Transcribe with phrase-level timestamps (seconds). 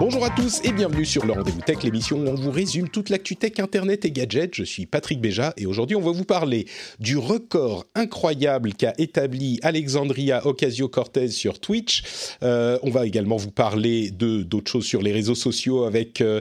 [0.00, 3.08] Bonjour à tous et bienvenue sur le Rendez-vous Tech, l'émission où on vous résume toute
[3.08, 4.54] l'actu tech, internet et gadgets.
[4.54, 6.66] Je suis Patrick Béja et aujourd'hui on va vous parler
[7.00, 12.04] du record incroyable qu'a établi Alexandria Ocasio-Cortez sur Twitch.
[12.44, 16.40] Euh, on va également vous parler de d'autres choses sur les réseaux sociaux avec euh,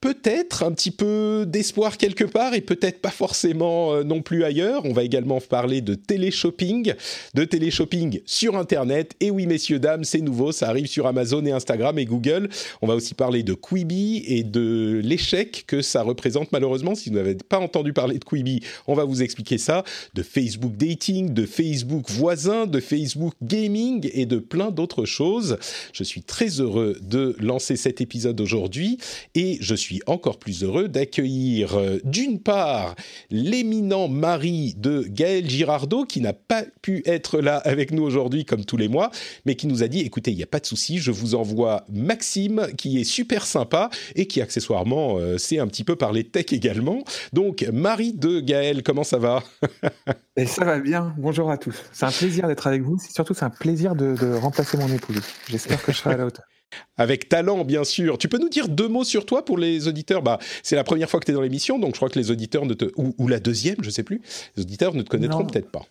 [0.00, 4.84] peut-être un petit peu d'espoir quelque part et peut-être pas forcément euh, non plus ailleurs.
[4.84, 6.94] On va également parler de télé-shopping,
[7.34, 9.14] de télé-shopping sur Internet.
[9.20, 12.48] Et oui messieurs, dames, c'est nouveau, ça arrive sur Amazon et Instagram et Google.
[12.82, 16.94] On va aussi parler de Quibi et de l'échec que ça représente malheureusement.
[16.94, 19.84] Si vous n'avez pas entendu parler de Quibi, on va vous expliquer ça.
[20.14, 25.58] De Facebook Dating, de Facebook Voisin, de Facebook Gaming et de plein d'autres choses.
[25.92, 28.98] Je suis très heureux de lancer cet épisode aujourd'hui
[29.34, 32.94] et je suis encore plus heureux d'accueillir euh, d'une part
[33.30, 38.64] l'éminent mari de Gaël Girardot qui n'a pas pu être là avec nous aujourd'hui comme
[38.64, 39.10] tous les mois,
[39.44, 41.84] mais qui nous a dit écoutez, il n'y a pas de souci, je vous envoie
[41.92, 46.46] Maxime qui est super sympa et qui accessoirement euh, sait un petit peu parler tech
[46.52, 47.02] également.
[47.32, 49.42] Donc Marie de Gaël, comment ça va
[50.36, 51.14] Et ça va bien.
[51.18, 51.76] Bonjour à tous.
[51.92, 52.98] C'est un plaisir d'être avec vous.
[52.98, 55.22] Surtout, c'est un plaisir de, de remplacer mon épouse.
[55.48, 56.44] J'espère que je serai à la hauteur.
[56.96, 58.18] Avec talent, bien sûr.
[58.18, 60.22] Tu peux nous dire deux mots sur toi pour les auditeurs?
[60.22, 62.30] Bah, C'est la première fois que tu es dans l'émission, donc je crois que les
[62.30, 62.86] auditeurs ne te...
[62.96, 64.20] Ou, ou la deuxième, je sais plus.
[64.56, 65.86] Les auditeurs ne te connaîtront peut-être pas.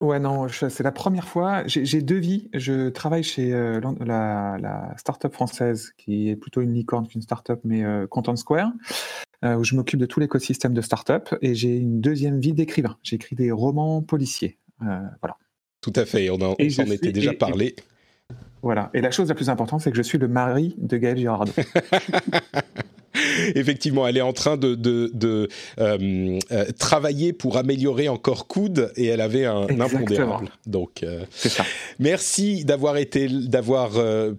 [0.00, 1.66] Ouais, non, je- c'est la première fois.
[1.66, 2.48] J'ai j'ai deux vies.
[2.54, 7.20] Je travaille chez euh, l'en- la, la start-up française, qui est plutôt une licorne qu'une
[7.22, 8.70] start-up, mais euh, Content Square,
[9.44, 11.34] euh, où je m'occupe de tout l'écosystème de start-up.
[11.42, 12.96] Et j'ai une deuxième vie d'écrivain.
[13.02, 14.56] J'écris des romans policiers.
[14.82, 15.36] Euh, voilà.
[15.80, 17.74] Tout à fait, on, en- Et on je s'en suis- était déjà et- parlé.
[18.62, 18.90] Voilà.
[18.94, 21.52] Et la chose la plus importante, c'est que je suis le mari de Gaël Girardot.
[23.54, 28.92] Effectivement, elle est en train de, de, de, euh, euh, travailler pour améliorer encore Coude
[28.96, 30.50] et elle avait un impondérable.
[30.66, 31.64] Donc, euh, ça.
[31.98, 33.90] Merci d'avoir été, d'avoir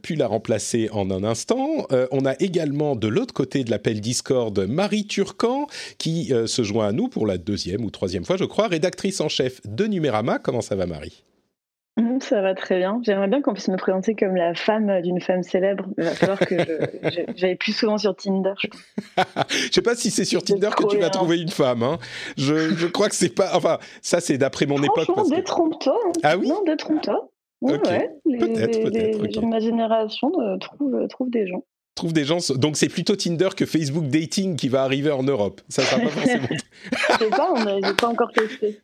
[0.01, 1.87] pu la remplacer en un instant.
[2.11, 5.67] On a également de l'autre côté de l'appel Discord Marie Turcan
[5.97, 9.29] qui se joint à nous pour la deuxième ou troisième fois, je crois, rédactrice en
[9.29, 10.39] chef de Numérama.
[10.39, 11.23] Comment ça va, Marie?
[12.21, 12.99] Ça va très bien.
[13.03, 15.85] J'aimerais bien qu'on puisse me présenter comme la femme d'une femme célèbre.
[15.97, 16.55] Il va falloir que
[17.35, 18.53] j'aille plus souvent sur Tinder.
[18.61, 18.67] je.
[19.67, 21.83] Je sais pas si c'est sur Tinder que tu vas trouver une femme.
[21.83, 21.97] hein.
[22.37, 23.51] Je, je crois que c'est pas.
[23.55, 25.07] Enfin, ça c'est d'après mon époque.
[25.13, 25.35] Parce que...
[25.35, 25.97] détrompe-toi.
[26.07, 26.11] hein.
[26.23, 26.47] Ah oui?
[26.47, 27.29] Non, détrompe-toi.
[27.61, 28.09] Ouais.
[28.25, 29.31] Les, Peut-être, les- peut-être, les ok.
[29.33, 31.63] gens de ma génération euh, trouvent, trouvent des gens.
[31.95, 32.37] Trouve des gens.
[32.55, 35.59] Donc c'est plutôt Tinder que Facebook Dating qui va arriver en Europe.
[35.67, 36.47] Ça sera pas forcément.
[37.19, 37.53] Je sais pas,
[37.85, 38.79] j'ai pas encore testé.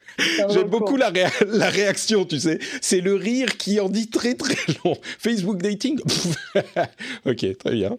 [0.50, 2.60] J'aime beaucoup la, réa- la réaction, tu sais.
[2.82, 4.96] C'est le rire qui en dit très très long.
[5.18, 6.00] Facebook dating
[7.26, 7.98] Ok, très bien.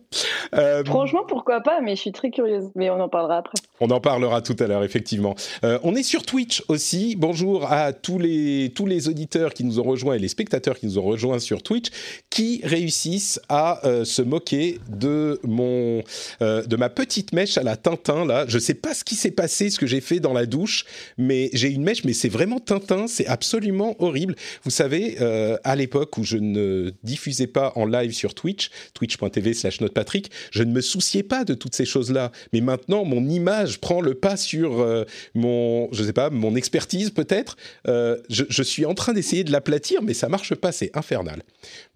[0.55, 2.65] Euh, Franchement, pourquoi pas, mais je suis très curieuse.
[2.75, 3.55] Mais on en parlera après.
[3.81, 5.35] on en parlera tout à l'heure, effectivement.
[5.65, 7.17] Euh, on est sur Twitch aussi.
[7.17, 10.87] Bonjour à tous les, tous les auditeurs qui nous ont rejoints et les spectateurs qui
[10.87, 11.87] nous ont rejoints sur Twitch
[12.31, 16.03] qui réussissent à euh, se moquer de, mon,
[16.43, 18.25] euh, de ma petite mèche à la Tintin.
[18.25, 18.45] Là.
[18.49, 20.85] Je sais pas ce qui s'est passé, ce que j'ai fait dans la douche,
[21.19, 23.07] mais j'ai une mèche, mais c'est vraiment Tintin.
[23.07, 24.35] C'est absolument horrible.
[24.65, 29.55] Vous savez, euh, à l'époque où je ne diffusais pas en live sur Twitch, twitch.tv
[29.55, 32.33] slash notepatrick, je ne me souciais pas de toutes ces choses-là.
[32.53, 37.11] Mais maintenant, mon image prend le pas sur euh, mon, je sais pas, mon expertise
[37.11, 37.57] peut-être.
[37.87, 41.43] Je, je suis en train d'essayer de l'aplatir, mais ça marche pas, c'est infernal.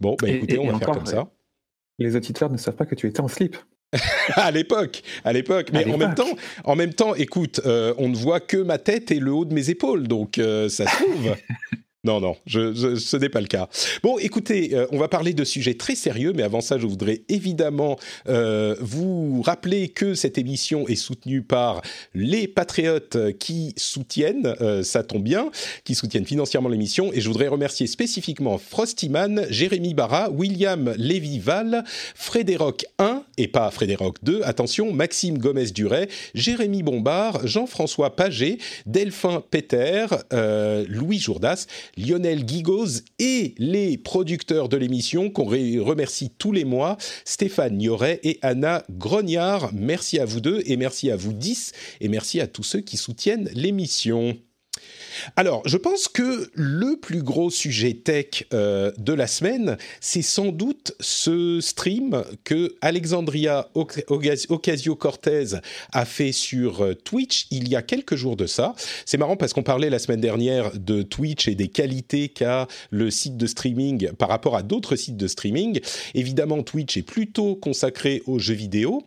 [0.00, 1.28] Bon, bah écoutez, et- on va faire comme ça.
[2.00, 3.56] Les auditeurs ne savent pas que tu étais en slip.
[4.34, 5.71] à l'époque, à l'époque.
[5.72, 8.78] Mais À en même temps, en même temps, écoute, euh, on ne voit que ma
[8.78, 11.37] tête et le haut de mes épaules, donc euh, ça se trouve.
[12.02, 13.69] Non, non, ce n'est pas le cas.
[14.02, 17.25] Bon, écoutez, euh, on va parler de sujets très sérieux, mais avant ça, je voudrais
[17.29, 21.82] évidemment euh, vous rappeler que cette émission est soutenue par
[22.14, 25.50] les patriotes qui soutiennent, euh, ça tombe bien,
[25.85, 32.87] qui soutiennent financièrement l'émission, et je voudrais remercier spécifiquement Frostyman, Jérémy Barra, William Lévy-Val, Frédéric
[32.99, 38.56] 1, et pas Frédéric 2, attention, Maxime Gomez-Duret, Jérémy Bombard, Jean-François Paget,
[38.87, 40.06] Delphin Peter,
[40.88, 47.76] Louis Jourdas, Lionel Guigoz et les producteurs de l'émission qu'on remercie tous les mois, Stéphane
[47.76, 49.70] Nioret et Anna Grognard.
[49.72, 52.96] Merci à vous deux et merci à vous 10 et merci à tous ceux qui
[52.96, 54.37] soutiennent l'émission.
[55.37, 60.53] Alors, je pense que le plus gros sujet tech euh, de la semaine, c'est sans
[60.53, 65.61] doute ce stream que Alexandria Ocasio-Cortez
[65.93, 68.75] a fait sur euh, Twitch il y a quelques jours de ça.
[69.05, 73.11] C'est marrant parce qu'on parlait la semaine dernière de Twitch et des qualités qu'a le
[73.11, 75.81] site de streaming par rapport à d'autres sites de streaming.
[76.15, 79.03] Évidemment, Twitch est plutôt consacré aux jeux vidéo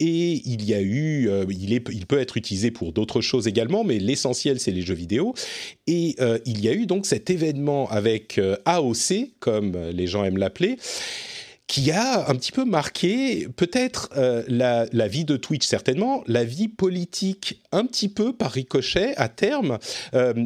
[0.00, 3.98] et il y a eu, euh, il, peut être utilisé pour d'autres choses également, mais
[3.98, 5.34] l'essentiel c'est les jeux vidéo.
[5.86, 10.24] Et euh, il y a eu donc cet événement avec euh, AOC, comme les gens
[10.24, 10.76] aiment l'appeler,
[11.66, 16.68] qui a un petit peu marqué peut-être euh, la, vie de Twitch certainement, la vie
[16.68, 19.78] politique un petit peu par ricochet à terme,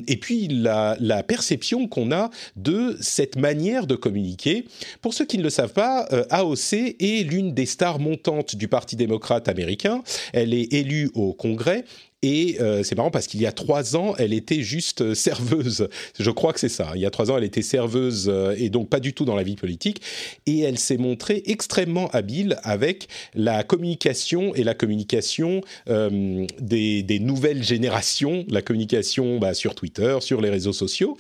[0.08, 4.64] et puis la, la perception qu'on a de cette manière de communiquer.
[5.00, 8.96] Pour ceux qui ne le savent pas, AOC est l'une des stars montantes du Parti
[8.96, 10.02] démocrate américain.
[10.32, 11.84] Elle est élue au Congrès
[12.22, 15.88] et euh, c'est marrant parce qu'il y a trois ans, elle était juste euh, serveuse.
[16.20, 16.92] Je crois que c'est ça.
[16.94, 19.34] Il y a trois ans, elle était serveuse euh, et donc pas du tout dans
[19.34, 20.00] la vie politique.
[20.46, 27.62] Et elle s'est montrée extrêmement habile avec la communication et la communication des, des, nouvelles
[27.62, 31.16] générations, la communication bah, sur Twitter, sur les réseaux sociaux.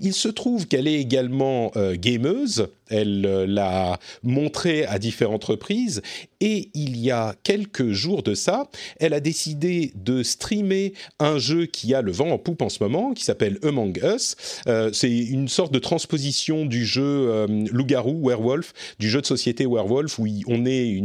[0.00, 2.68] Il se trouve qu'elle est également gameuse.
[2.92, 6.02] Elle l'a montré à différentes reprises.
[6.40, 8.68] Et il y a quelques jours de ça,
[8.98, 12.82] elle a décidé de streamer un jeu qui a le vent en poupe en ce
[12.82, 14.36] moment, qui s'appelle Among Us.
[14.66, 19.66] Euh, c'est une sorte de transposition du jeu euh, Loup-garou, Werewolf, du jeu de société
[19.66, 21.00] Werewolf, où on est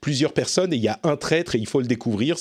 [0.00, 2.36] plusieurs personnes et il y a un traître et il faut le découvrir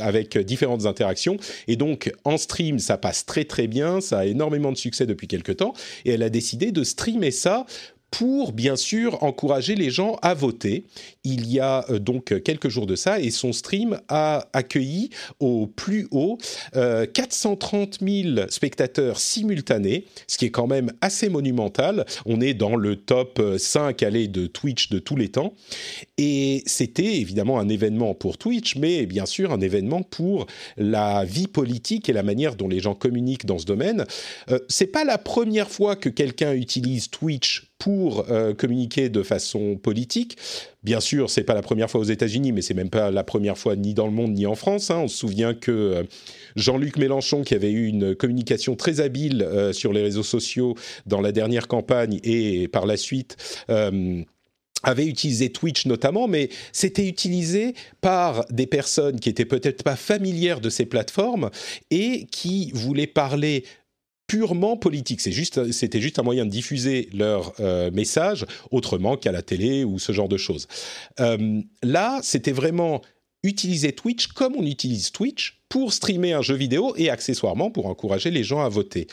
[0.00, 1.36] avec différentes interactions.
[1.68, 5.28] Et donc, en stream, ça passe très très bien, ça a énormément de succès depuis
[5.28, 5.74] quelques temps.
[6.04, 7.66] Et elle a décidé de streamer ça
[8.14, 10.84] pour bien sûr encourager les gens à voter.
[11.24, 15.66] Il y a euh, donc quelques jours de ça et son stream a accueilli au
[15.66, 16.38] plus haut
[16.72, 22.06] 430 euh, 000 spectateurs simultanés, ce qui est quand même assez monumental.
[22.24, 25.52] On est dans le top 5 euh, allez, de Twitch de tous les temps.
[26.16, 30.46] Et c'était évidemment un événement pour Twitch, mais bien sûr un événement pour
[30.76, 34.04] la vie politique et la manière dont les gens communiquent dans ce domaine.
[34.50, 39.76] Euh, c'est pas la première fois que quelqu'un utilise Twitch pour euh, communiquer de façon
[39.76, 40.38] politique.
[40.84, 43.58] Bien sûr, c'est pas la première fois aux États-Unis, mais c'est même pas la première
[43.58, 44.90] fois ni dans le monde ni en France.
[44.90, 45.00] Hein.
[45.00, 46.02] On se souvient que euh,
[46.56, 51.20] Jean-Luc Mélenchon, qui avait eu une communication très habile euh, sur les réseaux sociaux dans
[51.20, 53.36] la dernière campagne et par la suite
[54.86, 60.60] avait utilisé Twitch notamment, mais c'était utilisé par des personnes qui étaient peut-être pas familières
[60.60, 61.50] de ces plateformes
[61.90, 63.64] et qui voulaient parler
[64.34, 65.20] purement politique.
[65.20, 70.10] C'était juste un moyen de diffuser leur euh, message autrement qu'à la télé ou ce
[70.10, 70.66] genre de choses.
[71.20, 73.00] Euh, là, c'était vraiment
[73.44, 78.32] utiliser Twitch comme on utilise Twitch pour streamer un jeu vidéo et accessoirement pour encourager
[78.32, 79.06] les gens à voter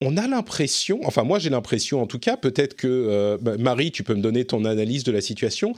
[0.00, 3.90] on a l'impression, enfin moi j'ai l'impression en tout cas, peut-être que euh, bah, Marie,
[3.90, 5.72] tu peux me donner ton analyse de la situation.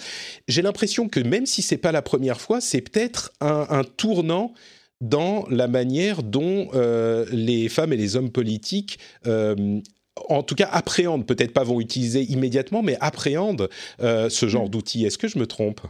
[0.48, 4.52] J'ai l'impression que même si c'est pas la première fois, c'est peut-être un, tournant
[5.00, 9.80] dans la manière dont euh, les femmes et les hommes politiques euh,
[10.30, 14.70] en tout cas, appréhendent, peut-être pas vont utiliser immédiatement, mais appréhendent ce genre mm.
[14.70, 15.04] d'outils.
[15.04, 15.82] Est-ce que je me trompe?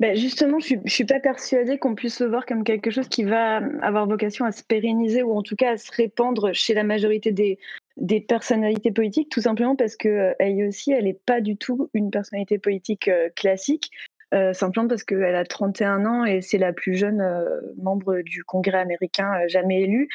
[0.00, 3.22] Ben justement, je ne suis pas persuadée qu'on puisse le voir comme quelque chose qui
[3.22, 6.82] va avoir vocation à se pérenniser ou en tout cas à se répandre chez la
[6.82, 7.60] majorité des,
[7.96, 12.10] des personnalités politiques, tout simplement parce que elle aussi, elle n'est pas du tout une
[12.10, 13.92] personnalité politique classique.
[14.34, 18.42] Euh, simplement parce qu'elle a 31 ans et c'est la plus jeune euh, membre du
[18.42, 20.08] Congrès américain euh, jamais élue.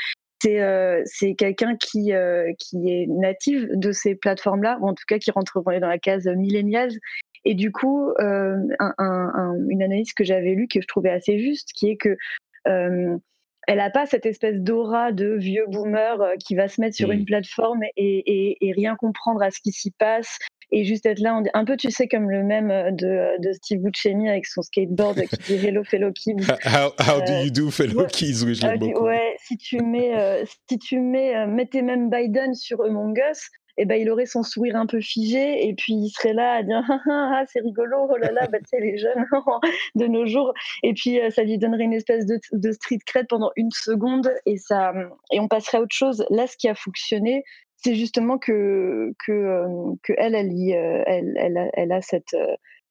[0.44, 2.14] C'est quelqu'un qui,
[2.58, 6.26] qui est native de ces plateformes-là, ou en tout cas qui rentre dans la case
[6.26, 6.98] millennials.
[7.46, 11.96] Et du coup, une analyse que j'avais lue que je trouvais assez juste, qui est
[11.96, 12.18] que
[12.66, 17.26] elle n'a pas cette espèce d'aura de vieux boomer qui va se mettre sur une
[17.26, 20.40] plateforme et, et, rien comprendre à ce qui s'y passe
[20.72, 23.52] et juste être là, un peu, tu sais, comme le même euh, de, euh, de
[23.54, 26.48] Steve Buscemi avec son skateboard qui dit Hello fellow kids.
[26.66, 28.44] How, how do you do fellow kids?
[28.46, 29.04] Oui, je l'aime beaucoup.
[29.04, 33.86] Ouais, si tu mets, euh, si tu mets, mettais même Biden sur Among Us, eh
[33.86, 36.84] ben, il aurait son sourire un peu figé et puis il serait là à dire
[36.88, 39.26] ah, ah, ah c'est rigolo, oh là là, bah, les jeunes
[39.96, 40.54] de nos jours.
[40.84, 44.58] Et puis ça lui donnerait une espèce de, de street cred pendant une seconde et,
[44.58, 44.94] ça,
[45.32, 46.26] et on passerait à autre chose.
[46.30, 47.44] Là, ce qui a fonctionné,
[47.84, 49.66] c'est justement que, que,
[50.04, 52.36] que elle, elle, euh, elle, elle, elle, a cette,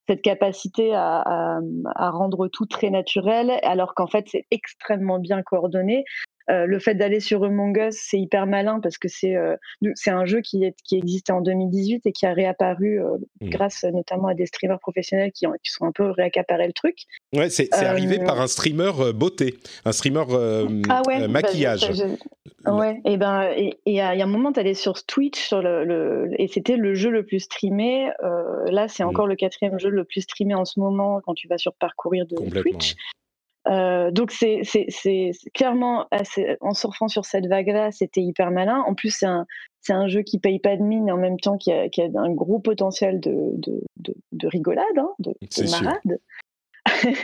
[0.09, 1.61] cette capacité à,
[1.95, 6.05] à, rendre tout très naturel, alors qu'en fait, c'est extrêmement bien coordonné.
[6.49, 9.57] Euh, le fait d'aller sur Among Us, c'est hyper malin parce que c'est euh,
[9.95, 13.51] c'est un jeu qui, est, qui existait en 2018 et qui a réapparu euh, mmh.
[13.51, 16.97] grâce notamment à des streamers professionnels qui, ont, qui sont un peu réaccaparé le truc.
[17.35, 20.25] Ouais, c'est arrivé par un streamer beauté, un streamer
[20.89, 21.91] ah ouais, bah, maquillage.
[22.67, 26.31] ouais, et ben et il y, a un moment, tu allais sur Twitch sur le,
[26.39, 28.11] et c'était le jeu le plus streamé.
[28.67, 29.09] là, c'est mmh.
[29.09, 32.27] encore le quatrième jeu le plus streamé en ce moment quand tu vas sur parcourir
[32.27, 32.97] de Twitch.
[33.69, 34.63] Euh, donc c'est
[35.53, 36.09] clairement
[36.61, 38.83] en surfant sur cette vague-là, c'était hyper malin.
[38.87, 39.47] En plus, c'est un,
[39.91, 42.09] un, jeu qui paye pas de mine et en même temps qui a, qui a
[42.15, 45.35] un gros potentiel de, de, de, rigolade, hein, de,
[45.71, 46.21] marade.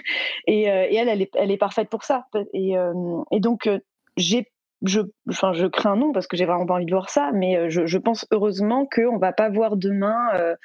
[0.47, 2.27] et, euh, et, elle, elle est, elle est, parfaite pour ça.
[2.53, 2.93] Et, euh,
[3.31, 3.69] et donc
[4.17, 4.47] j'ai
[4.83, 5.01] je,
[5.31, 7.71] enfin, je crains un nom parce que j'ai vraiment pas envie de voir ça, mais
[7.71, 10.57] je, je pense heureusement qu'on va pas voir demain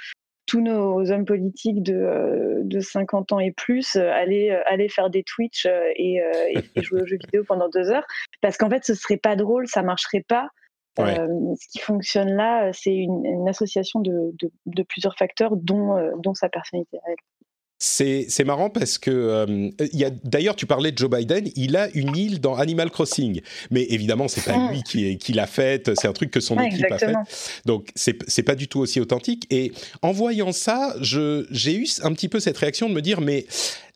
[0.46, 5.10] tous nos hommes politiques de, de 50 ans et plus euh, aller, euh, aller faire
[5.10, 6.22] des Twitch euh, et,
[6.76, 8.06] et, jouer aux jeux vidéo pendant deux heures.
[8.42, 10.50] Parce qu'en fait, ce serait pas drôle, ça marcherait pas.
[10.98, 16.50] ce qui fonctionne là, c'est une, association de, de, de, plusieurs facteurs, dont, dont sa
[16.50, 17.16] personnalité à elle.
[17.84, 21.90] C'est marrant parce que euh, il a d'ailleurs tu parlais de Joe Biden, il a
[21.96, 26.08] une île dans Animal Crossing, mais évidemment c'est pas lui qui, qui l'a faite, c'est
[26.08, 27.16] un truc que son équipe a fait,
[27.66, 29.48] donc c'est pas du tout aussi authentique.
[29.50, 29.72] Et
[30.04, 33.48] en voyant ça, j'ai eu un petit peu cette réaction de me dire mais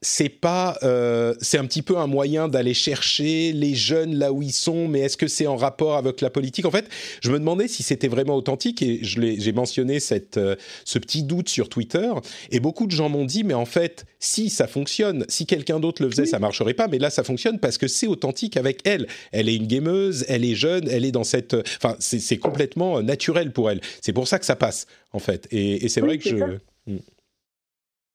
[0.05, 4.43] c'est pas, euh, c'est un petit peu un moyen d'aller chercher les jeunes là où
[4.43, 6.65] ils sont, mais est-ce que c'est en rapport avec la politique?
[6.65, 6.87] En fait,
[7.21, 11.49] je me demandais si c'était vraiment authentique et j'ai mentionné cette, euh, ce petit doute
[11.49, 12.11] sur Twitter
[12.51, 16.03] et beaucoup de gens m'ont dit, mais en fait, si ça fonctionne, si quelqu'un d'autre
[16.03, 19.07] le faisait, ça marcherait pas, mais là ça fonctionne parce que c'est authentique avec elle.
[19.31, 23.51] Elle est une gameuse, elle est jeune, elle est dans cette, enfin, c'est complètement naturel
[23.51, 23.81] pour elle.
[24.01, 25.47] C'est pour ça que ça passe en fait.
[25.49, 26.35] Et, c'est vrai que je.
[26.85, 26.99] Hmm.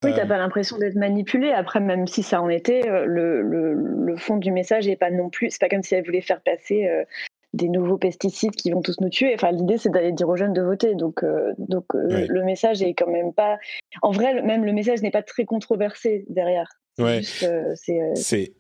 [0.05, 1.51] Oui, t'as euh, pas l'impression d'être manipulé.
[1.51, 5.29] Après, même si ça en était, euh, le, le, fond du message n'est pas non
[5.29, 5.51] plus.
[5.51, 7.05] C'est pas comme si elle voulait faire passer euh,
[7.53, 9.35] des nouveaux pesticides qui vont tous nous tuer.
[9.35, 10.95] Enfin, l'idée c'est d'aller dire aux jeunes de voter.
[10.95, 11.25] Donc,
[11.59, 13.59] donc le message est quand même pas.
[14.03, 16.69] En vrai, même le message n'est pas très controversé derrière.
[16.99, 17.23] Ouais.
[17.23, 18.53] c'est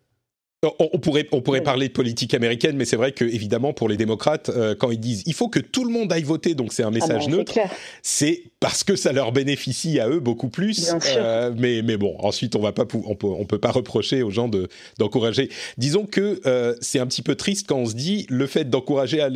[0.62, 3.96] on pourrait, on pourrait parler de politique américaine, mais c'est vrai que évidemment pour les
[3.96, 6.82] démocrates, euh, quand ils disent il faut que tout le monde aille voter, donc c'est
[6.82, 7.58] un ah message neutre,
[8.02, 10.92] c'est parce que ça leur bénéficie à eux beaucoup plus.
[11.16, 14.30] Euh, mais, mais bon, ensuite on va pas, on peut, on peut pas reprocher aux
[14.30, 15.48] gens de d'encourager.
[15.78, 19.26] Disons que euh, c'est un petit peu triste quand on se dit le fait d'encourager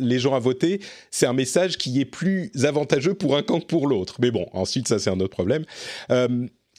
[0.00, 0.80] les gens à voter,
[1.12, 4.16] c'est un message qui est plus avantageux pour un camp que pour l'autre.
[4.20, 5.64] Mais bon, ensuite ça c'est un autre problème.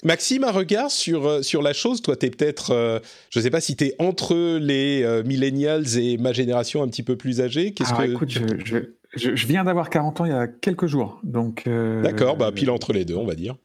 [0.03, 2.01] Maxime, un regard sur, euh, sur la chose?
[2.01, 2.99] Toi, tu es peut-être, euh,
[3.29, 6.87] je ne sais pas si tu es entre les euh, millennials et ma génération un
[6.87, 7.73] petit peu plus âgée.
[7.73, 8.11] Qu'est-ce que...
[8.11, 8.79] écoute, je,
[9.15, 11.19] je, viens d'avoir 40 ans il y a quelques jours.
[11.23, 11.67] donc.
[11.67, 13.55] D'accord, bah, pile entre les deux, on va dire.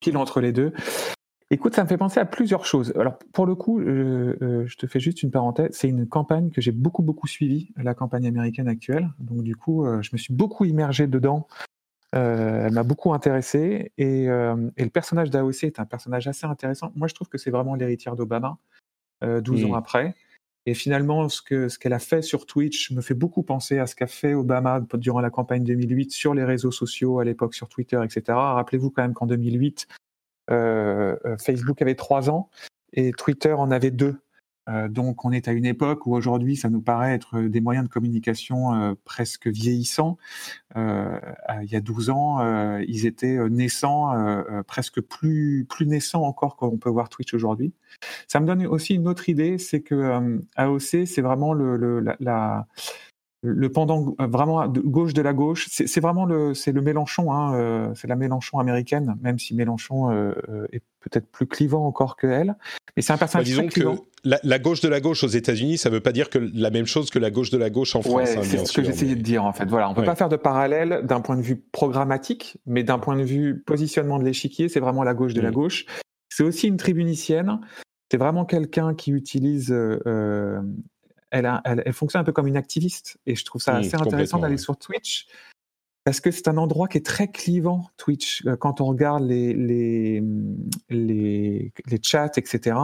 [0.00, 0.72] Pile entre les deux.
[1.52, 2.92] Écoute, ça me fait penser à plusieurs choses.
[2.96, 5.70] Alors, pour le coup, je te fais juste une parenthèse.
[5.72, 9.10] C'est une campagne que j'ai beaucoup, beaucoup suivie, la campagne américaine actuelle.
[9.18, 11.48] Donc, du coup, je me suis beaucoup immergé dedans
[12.16, 16.92] euh, elle m'a beaucoup intéressé et, euh, le personnage d'AOC est un personnage assez intéressant.
[16.96, 18.58] Moi, je trouve que c'est vraiment l'héritière d'Obama,
[19.22, 19.74] euh, 12 ans hmm.
[19.74, 20.14] après.
[20.66, 24.06] Et finalement, ce qu'elle a fait sur Twitch me fait beaucoup penser à ce qu'a
[24.06, 28.22] fait Obama durant la campagne 2008 sur les réseaux sociaux, à l'époque sur Twitter, etc.
[28.36, 29.86] Rappelez-vous quand même qu'en 2008,
[30.50, 32.50] euh, Facebook avait 3 ans
[32.92, 34.16] et Twitter en avait 2
[34.88, 37.92] donc on est à une époque où aujourd'hui ça nous paraît être des moyens de
[37.92, 40.18] communication euh, presque vieillissants.
[40.76, 41.18] Euh,
[41.62, 44.12] il y a 12 ans, ils étaient naissants,
[44.66, 47.72] presque plus, plus naissants encore qu'on peut voir Twitch aujourd'hui.
[48.28, 52.66] Ça me donne aussi une autre idée, c'est que AOC, c'est vraiment le, la,
[53.42, 55.66] le pendant vraiment gauche de la gauche.
[55.70, 60.32] C'est vraiment le, c'est le Mélenchon, hein, c'est la Mélenchon américaine, même si Mélenchon
[60.72, 62.56] est peut-être plus clivant encore que elle.
[62.96, 65.88] Mais c'est un personnage bah, disons que la, gauche de la gauche aux États-Unis, ça
[65.88, 68.02] ne veut pas dire que la même chose que la gauche de la gauche en
[68.02, 68.30] France.
[68.36, 69.66] Hein, c'est ce que j'essayais de dire en fait.
[69.66, 73.16] Voilà, on peut pas faire de parallèle d'un point de vue programmatique, mais d'un point
[73.16, 75.54] de vue positionnement de l'échiquier, c'est vraiment la gauche de la mm.
[75.54, 75.86] gauche.
[76.28, 77.60] C'est aussi une tribunicienne.
[78.10, 79.72] C'est vraiment quelqu'un qui utilise.
[79.72, 80.60] Euh, euh,
[81.30, 84.38] elle, elle, fonctionne un peu comme une activiste, et je trouve ça mm, assez intéressant
[84.38, 85.28] d'aller sur Twitch
[86.04, 89.54] parce que c'est un endroit qui est très clivant, Twitch, euh, quand on regarde les,
[89.54, 90.22] les,
[90.88, 92.76] les, les chats, etc.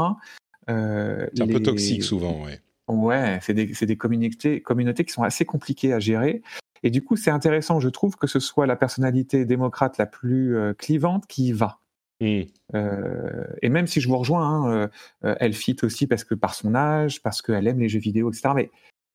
[0.68, 2.60] Euh, c'est un peu toxique souvent, ouais.
[2.88, 6.42] Ouais, c'est des, des communautés, communautés qui sont assez compliquées à gérer.
[6.82, 10.56] Et du coup, c'est intéressant, je trouve, que ce soit la personnalité démocrate la plus
[10.56, 11.80] euh, clivante qui y va.
[12.20, 12.42] Mmh.
[12.74, 14.88] Euh, et même si je vous rejoins, hein,
[15.24, 18.30] euh, elle fit aussi parce que par son âge, parce qu'elle aime les jeux vidéo,
[18.30, 18.50] etc.
[18.54, 18.70] Mais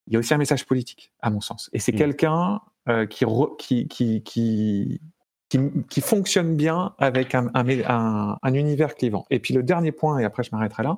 [0.08, 1.70] il y a aussi un message politique, à mon sens.
[1.74, 1.98] Et c'est mmh.
[1.98, 3.26] quelqu'un euh, qui,
[3.58, 9.26] qui, qui, qui, qui, fonctionne bien avec un, un, un, univers clivant.
[9.30, 10.98] Et puis le dernier point, et après je m'arrêterai là,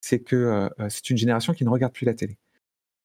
[0.00, 2.38] c'est que euh, c'est une génération qui ne regarde plus la télé.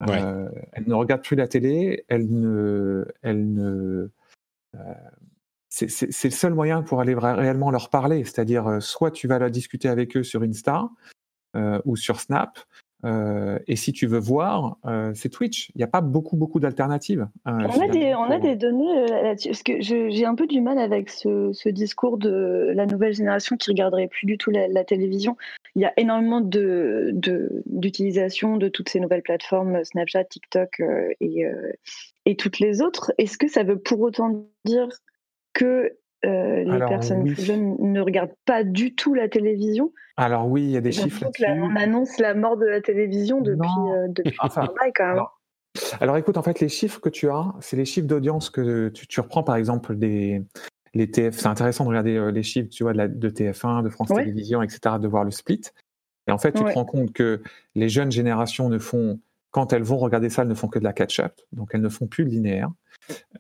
[0.02, 4.10] elle ne regarde plus la télé, elle ne, elle ne,
[5.74, 8.24] c'est le seul moyen pour aller réellement leur parler.
[8.24, 10.90] C'est-à-dire, euh, soit tu vas la discuter avec eux sur Insta
[11.56, 12.60] euh, ou sur Snap,
[13.06, 14.78] euh, et si tu veux voir,
[15.14, 15.70] c'est Twitch.
[15.76, 17.28] Il n'y a pas beaucoup, beaucoup d'alternatives.
[17.46, 19.50] on, a des, on a des données là-dessus.
[19.50, 23.72] Parce que j'ai un peu du mal avec ce, discours de la nouvelle génération qui
[23.72, 25.38] regarderait plus du tout la, télévision.
[25.76, 30.84] Il y a énormément d'utilisation de, de, toutes ces nouvelles plateformes, Snapchat, TikTok
[31.20, 31.46] et,
[32.26, 33.14] et toutes les autres.
[33.18, 34.90] Est-ce que ça veut pour autant dire
[35.54, 39.92] que euh, les personnes plus jeunes ne regardent pas du tout la télévision.
[40.16, 41.26] Alors oui, il y a des chiffres.
[41.48, 45.24] on annonce la mort de la télévision depuis, euh, depuis enfin, quand même.
[46.00, 49.20] Alors, écoute, en fait, les chiffres que tu as, c'est les chiffres d'audience que tu,
[49.20, 50.44] reprends, par exemple, des,
[50.94, 51.38] les TF.
[51.38, 54.10] C'est intéressant de regarder euh, les chiffres, tu vois, de, la, de TF1, de France
[54.10, 55.62] Télévisions, etc., de voir le split.
[56.28, 57.42] Et en fait, tu te rends compte que
[57.76, 59.20] les jeunes générations ne font,
[59.54, 61.90] quand elles vont regarder ça, elles ne font que de la catch-up, donc elles ne
[61.90, 62.72] font plus de linéaire.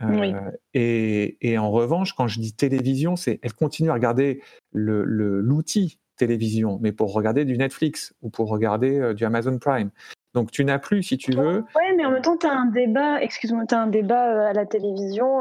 [0.01, 4.41] Euh, et, en revanche, quand je dis télévision, c'est elle continue à regarder
[4.71, 9.89] l'outil télévision, mais pour regarder du Netflix ou pour regarder euh, du Amazon Prime.
[10.35, 11.65] Donc tu n'as plus, si tu veux.
[11.75, 14.49] Oui, mais en même temps, tu as un débat, excuse-moi, tu as un débat euh,
[14.49, 15.39] à la télévision,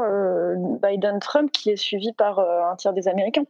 [0.81, 3.45] Biden-Trump, qui est suivi par un tiers des Américains.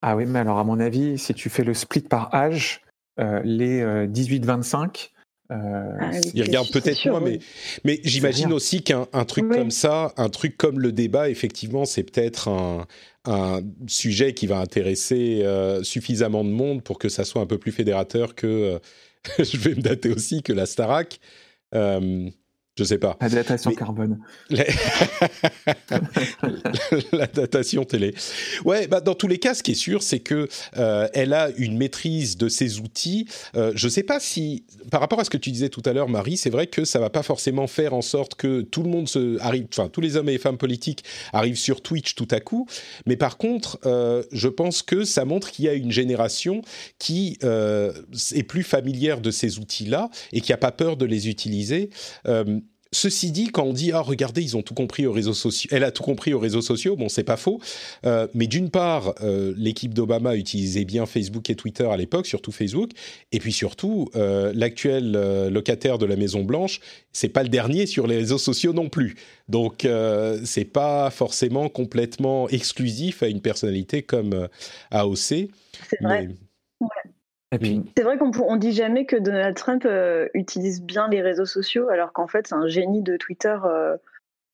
[0.00, 2.82] Ah oui, mais alors à mon avis, si tu fais le split par âge,
[3.18, 5.10] les 18-25,
[5.54, 7.38] euh, ah il regarde peut-être moins, mais,
[7.84, 12.48] mais j'imagine aussi qu'un truc comme ça, un truc comme le débat, effectivement, c'est peut-être
[12.48, 12.86] un,
[13.24, 17.58] un, sujet qui va intéresser euh, suffisamment de monde pour que ça soit un peu
[17.58, 18.78] plus fédérateur que, euh,
[19.38, 21.20] je vais me dater aussi, que la Starac.
[22.76, 23.16] Je sais pas.
[23.20, 24.18] La datation carbone.
[27.12, 27.26] La...
[27.28, 28.14] datation télé.
[28.64, 31.50] Ouais, bah dans tous les cas, ce qui est sûr, c'est que euh, elle a
[31.56, 33.28] une maîtrise de ses outils.
[33.54, 36.08] Euh, je sais pas si, par rapport à ce que tu disais tout à l'heure,
[36.08, 39.08] Marie, c'est vrai que ça va pas forcément faire en sorte que tout le monde
[39.08, 42.40] se arrive, enfin tous les hommes et les femmes politiques arrivent sur Twitch tout à
[42.40, 42.66] coup.
[43.06, 46.62] Mais par contre, euh, je pense que ça montre qu'il y a une génération
[46.98, 47.92] qui euh,
[48.34, 51.90] est plus familière de ces outils-là et qui a pas peur de les utiliser.
[52.94, 55.82] Ceci dit, quand on dit ah regardez ils ont tout compris aux réseaux sociaux, elle
[55.82, 57.60] a tout compris aux réseaux sociaux, bon c'est pas faux,
[58.06, 62.52] euh, mais d'une part euh, l'équipe d'Obama utilisait bien Facebook et Twitter à l'époque, surtout
[62.52, 62.92] Facebook,
[63.32, 65.12] et puis surtout euh, l'actuel
[65.50, 66.80] locataire de la Maison Blanche,
[67.12, 69.16] c'est pas le dernier sur les réseaux sociaux non plus,
[69.48, 69.86] donc
[70.44, 74.48] c'est pas forcément complètement exclusif à une personnalité comme
[74.92, 75.16] AOC.
[75.18, 75.48] C'est
[76.00, 76.28] vrai.
[77.96, 81.88] C'est vrai qu'on ne dit jamais que Donald Trump euh, utilise bien les réseaux sociaux,
[81.88, 83.96] alors qu'en fait, c'est un génie de Twitter euh,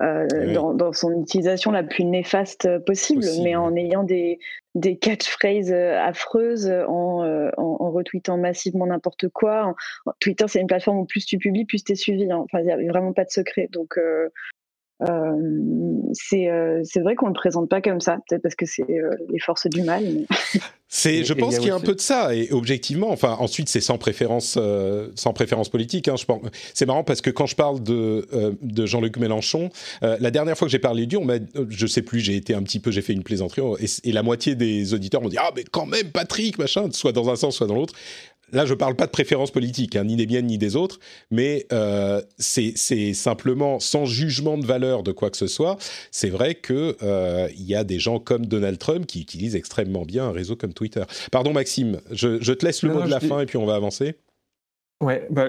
[0.00, 0.26] euh,
[0.74, 4.38] dans, son utilisation la plus néfaste possible, mais en ayant des,
[4.74, 9.74] des catchphrases affreuses, en, en, retweetant massivement n'importe quoi.
[10.20, 12.30] Twitter, c'est une plateforme où plus tu publies, plus tu es suivi.
[12.30, 12.38] Hein.
[12.38, 13.68] Enfin, il n'y a vraiment pas de secret.
[13.72, 13.98] Donc,
[15.02, 18.82] euh, euh, c'est vrai qu'on ne le présente pas comme ça, peut-être parce que c'est
[18.82, 20.04] euh, les forces du mal.
[20.92, 23.80] C'est, je pense qu'il y a un peu de ça, et objectivement, enfin, ensuite c'est
[23.80, 24.58] sans préférence,
[25.14, 26.08] sans préférence politique.
[26.08, 26.42] Hein, je pense,
[26.74, 28.26] c'est marrant parce que quand je parle de
[28.60, 29.70] de Jean-Luc Mélenchon,
[30.02, 31.28] la dernière fois que j'ai parlé du, on
[31.68, 34.24] je sais plus, j'ai été un petit peu, j'ai fait une plaisanterie, et, et la
[34.24, 37.54] moitié des auditeurs m'ont dit ah mais quand même Patrick machin, soit dans un sens,
[37.54, 37.94] soit dans l'autre
[38.52, 40.98] là, je ne parle pas de préférence politique, hein, ni des miennes ni des autres,
[41.30, 45.76] mais euh, c'est simplement sans jugement de valeur de quoi que ce soit.
[46.10, 50.26] C'est vrai qu'il euh, y a des gens comme Donald Trump qui utilisent extrêmement bien
[50.26, 51.04] un réseau comme Twitter.
[51.30, 54.16] Pardon, Maxime, je, te laisse le mot de la fin et puis on va avancer.
[55.02, 55.48] Ouais, bah,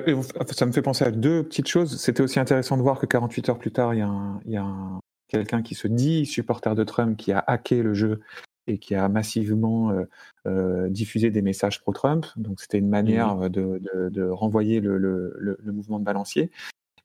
[0.51, 1.99] ça me fait penser à deux petites choses.
[1.99, 3.99] C'était aussi intéressant de voir que 48 heures plus tard, il
[4.47, 8.19] y a, quelqu'un qui se dit supporter de Trump qui a hacké le jeu
[8.71, 9.91] et qui a massivement
[10.47, 12.25] euh, diffusé des messages pro-Trump.
[12.35, 16.51] Donc c'était une manière mmh de, de, renvoyer le, le, le, mouvement de balancier.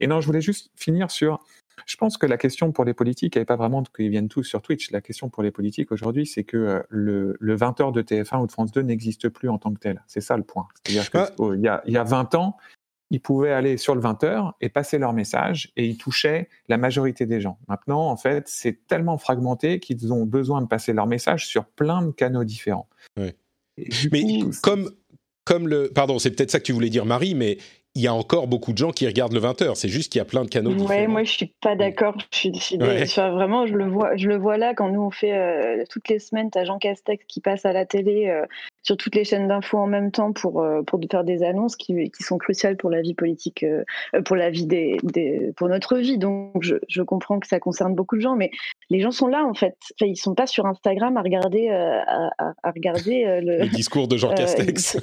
[0.01, 1.41] Et non, je voulais juste finir sur.
[1.85, 4.45] Je pense que la question pour les politiques, elle n'est pas vraiment qu'ils viennent tous
[4.45, 4.91] sur Twitch.
[4.91, 8.53] La question pour les politiques aujourd'hui, c'est que le, le 20h de TF1 ou de
[8.53, 10.03] France 2 n'existe plus en tant que tel.
[10.07, 10.69] C'est ça le point.
[10.85, 11.57] C'est-à-dire qu'il ah.
[11.57, 12.57] y, a, il y a 20 ans,
[13.11, 17.27] ils pouvaient aller sur le 20h et passer leur message et ils touchaient la majorité
[17.27, 17.59] des gens.
[17.69, 22.03] Maintenant, en fait, c'est tellement fragmenté qu'ils ont besoin de passer leur message sur plein
[22.03, 22.89] de canaux différents.
[23.17, 24.91] Mais comme,
[25.45, 25.91] comme le...
[25.95, 27.59] Pardon, c'est peut-être ça que tu voulais dire, Marie, mais
[27.97, 29.75] il y a encore beaucoup de gens qui regardent le 20h.
[29.75, 32.15] C'est juste qu'il y a plein de canaux ouais, moi je suis pas d'accord.
[32.31, 35.83] Je suis, vraiment, je le vois, je le vois là quand nous on fait euh,
[35.89, 38.45] toutes les semaines, as Jean Castex qui passe à la télé euh,
[38.83, 42.11] sur toutes les chaînes d'infos en même temps pour euh, pour faire des annonces qui,
[42.11, 43.65] qui, sont cruciales pour la vie politique,
[44.27, 46.19] pour la vie des, des, pour notre vie.
[46.19, 48.51] Donc je, je, comprends que ça concerne beaucoup de gens, mais
[48.89, 49.77] les gens sont là en fait.
[49.95, 52.01] Enfin, ils sont pas sur Instagram à regarder, euh,
[52.39, 53.69] à, regarder euh, le...
[53.69, 54.97] discours de Jean Castex.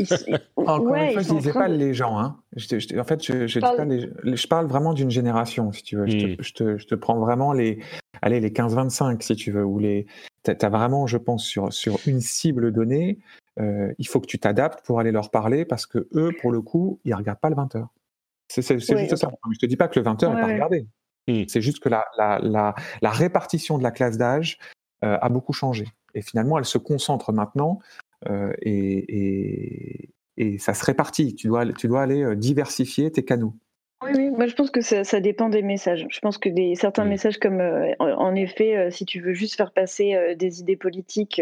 [0.56, 2.18] Encore une fois, je disais pas les gens.
[2.18, 2.38] Hein.
[2.56, 3.88] en fait, je, je, parle...
[4.24, 6.08] je, parle vraiment d'une génération, si tu veux.
[6.08, 6.78] Je, te, hmm.
[6.78, 7.80] te, prends vraiment les,
[8.22, 10.06] allez, les 15-25, si tu veux, ou les.
[10.44, 13.20] T'as vraiment, je pense, sur, sur une cible donnée,
[13.58, 17.00] il faut que tu t'adaptes pour aller leur parler parce que eux, pour le coup,
[17.06, 17.88] ils regardent pas le 20h.
[18.50, 19.32] C'est juste ça.
[19.52, 20.88] Je te dis pas que le 20h n'est pas regardé.
[21.28, 21.44] Mmh.
[21.48, 24.58] C'est juste que la, la, la, la, répartition de la classe d'âge
[25.04, 25.86] euh, a beaucoup changé.
[26.16, 27.80] Et finalement, elle se concentre maintenant
[28.30, 31.36] euh, et, et, et, ça se répartit.
[31.36, 33.54] Tu dois, tu dois aller euh, diversifier tes canaux.
[34.04, 36.06] Oui, oui, moi je pense que ça, ça dépend des messages.
[36.10, 37.10] Je pense que des, certains mmh.
[37.10, 37.62] messages comme,
[38.00, 41.42] en, effet, si tu veux juste faire passer des idées politiques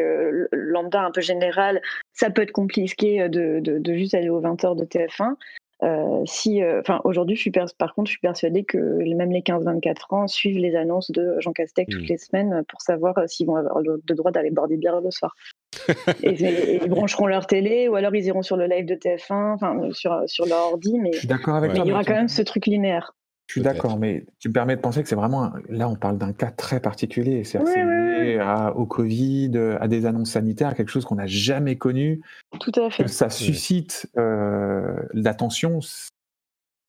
[0.52, 1.82] lambda un peu générales,
[2.14, 5.38] ça peut être compliqué de, de, de juste aller aux 20h de TF1.
[5.84, 9.42] Euh, si, euh, enfin, aujourd'hui, je suis par contre, je suis persuadée que même les
[9.42, 12.06] 15-24 ans suivent les annonces de Jean Castex toutes mmh.
[12.06, 15.12] les semaines pour savoir euh, s'ils vont avoir le, droit d'aller boire des bières le
[15.12, 15.36] soir.
[16.24, 19.90] et, ils brancheront leur télé ou alors ils iront sur le live de TF1, enfin
[19.92, 23.14] sur, sur leur ordi, mais il y aura quand même ce truc linéaire.
[23.52, 25.52] Je suis d'accord, mais tu me permets de penser que c'est vraiment.
[25.68, 27.44] Là, on parle d'un cas très particulier.
[27.44, 28.40] C'est lié
[28.76, 32.22] au Covid, à des annonces sanitaires, quelque chose qu'on n'a jamais connu.
[32.62, 33.10] Tout à fait.
[33.10, 35.82] ça suscite euh, l'attention.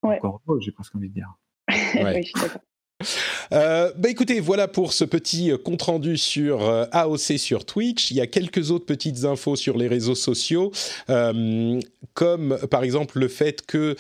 [0.05, 0.20] Ouais.
[0.22, 1.35] Encore j'ai presque envie de dire.
[1.68, 2.61] oui, je suis d'accord.
[3.53, 8.11] Euh, bah écoutez, voilà pour ce petit euh, compte rendu sur euh, AOC sur Twitch.
[8.11, 10.73] Il y a quelques autres petites infos sur les réseaux sociaux,
[12.15, 13.97] comme par exemple le fait que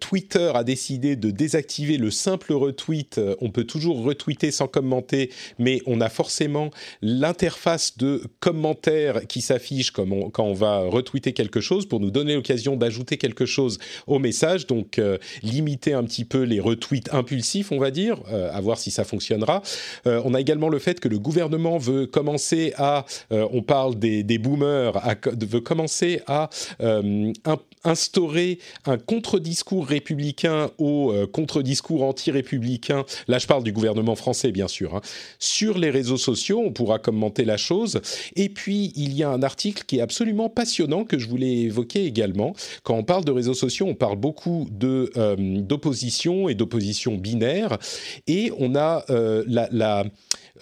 [0.00, 3.20] Twitter a décidé de désactiver le simple retweet.
[3.40, 6.70] On peut toujours retweeter sans commenter, mais on a forcément
[7.02, 12.76] l'interface de commentaire qui s'affiche quand on va retweeter quelque chose pour nous donner l'occasion
[12.76, 14.66] d'ajouter quelque chose au message.
[14.66, 15.00] Donc
[15.42, 19.04] limiter un petit peu les retweets impulsifs, on va dire euh, à voir si ça
[19.04, 19.62] fonctionnera.
[20.06, 23.98] Euh, on a également le fait que le gouvernement veut commencer à, euh, on parle
[23.98, 25.00] des, boomers,
[25.40, 26.50] veut commencer à
[27.84, 33.04] instaurer un contre-discours républicain au contre-discours anti-républicain.
[33.28, 34.94] Là, je parle du gouvernement français, bien sûr.
[34.94, 35.00] Hein.
[35.38, 38.00] Sur les réseaux sociaux, on pourra commenter la chose.
[38.36, 42.04] Et puis, il y a un article qui est absolument passionnant que je voulais évoquer
[42.04, 42.54] également.
[42.82, 47.78] Quand on parle de réseaux sociaux, on parle beaucoup d'opposition et d'opposition binaire.
[48.26, 48.79] Et on a
[49.10, 50.04] euh, la,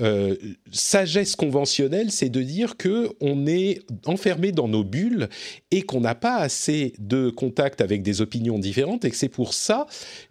[0.01, 0.37] euh,
[0.71, 5.29] sagesse conventionnelle, c'est de dire que on est enfermé dans nos bulles
[5.71, 9.55] et qu'on n'a pas assez de contact avec des opinions différentes et que c'est pour
[9.55, 9.87] ça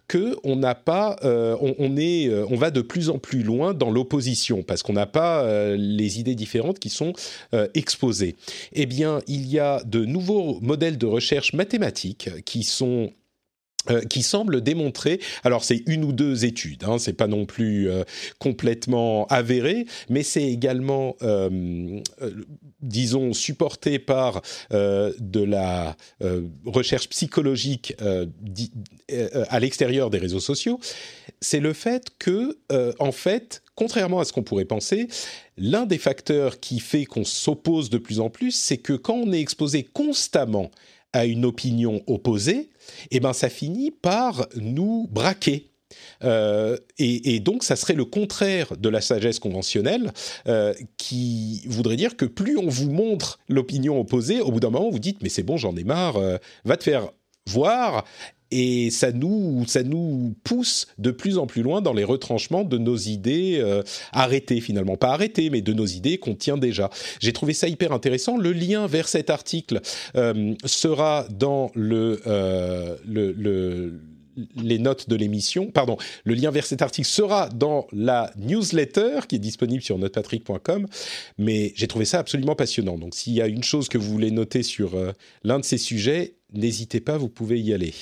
[0.06, 3.90] que on n'a pas, euh, on, est, on va de plus en plus loin dans
[3.90, 5.46] l'opposition parce qu'on n'a pas
[5.76, 7.12] les idées différentes qui sont
[7.74, 8.36] exposées.
[8.72, 13.12] Eh bien, il y a de nouveaux modèles de recherche mathématiques qui sont
[13.90, 17.90] euh, qui semble démontrer, alors c'est une ou deux études, hein, c'est pas non plus
[17.90, 18.04] euh,
[18.38, 22.00] complètement avéré, mais c'est également, euh,
[22.80, 25.96] disons, supporté par de la
[26.64, 27.94] recherche psychologique
[29.50, 30.78] à l'extérieur des réseaux sociaux.
[31.40, 32.58] C'est le fait que,
[32.98, 35.08] en fait, contrairement à ce qu'on pourrait penser,
[35.56, 39.32] l'un des facteurs qui fait qu'on s'oppose de plus en plus, c'est que quand on
[39.32, 40.70] est exposé constamment
[41.12, 42.70] à une opinion opposée,
[43.10, 45.70] eh ben ça finit par nous braquer.
[46.24, 50.12] Euh, et, donc, ça serait le contraire de la sagesse conventionnelle,
[50.46, 54.90] euh, qui voudrait dire que plus on vous montre l'opinion opposée, au bout d'un moment,
[54.90, 57.08] vous dites mais c'est bon, j'en ai marre, euh, va te faire
[57.46, 58.04] voir
[58.50, 62.78] et ça nous, ça nous pousse de plus en plus loin dans les retranchements de
[62.78, 63.82] nos idées euh,
[64.12, 64.96] arrêtées finalement.
[64.96, 66.90] Pas arrêtées, mais de nos idées qu'on tient déjà.
[67.20, 68.36] J'ai trouvé ça hyper intéressant.
[68.36, 69.80] Le lien vers cet article
[70.16, 74.00] euh, sera dans euh, le, le
[74.54, 79.34] les notes de l'émission, pardon, le lien vers cet article sera dans la newsletter qui
[79.34, 80.86] est disponible sur notepatrick.com,
[81.38, 82.98] mais j'ai trouvé ça absolument passionnant.
[82.98, 84.92] Donc s'il y a une chose que vous voulez noter sur
[85.42, 87.92] l'un de ces sujets, n'hésitez pas, vous pouvez y aller.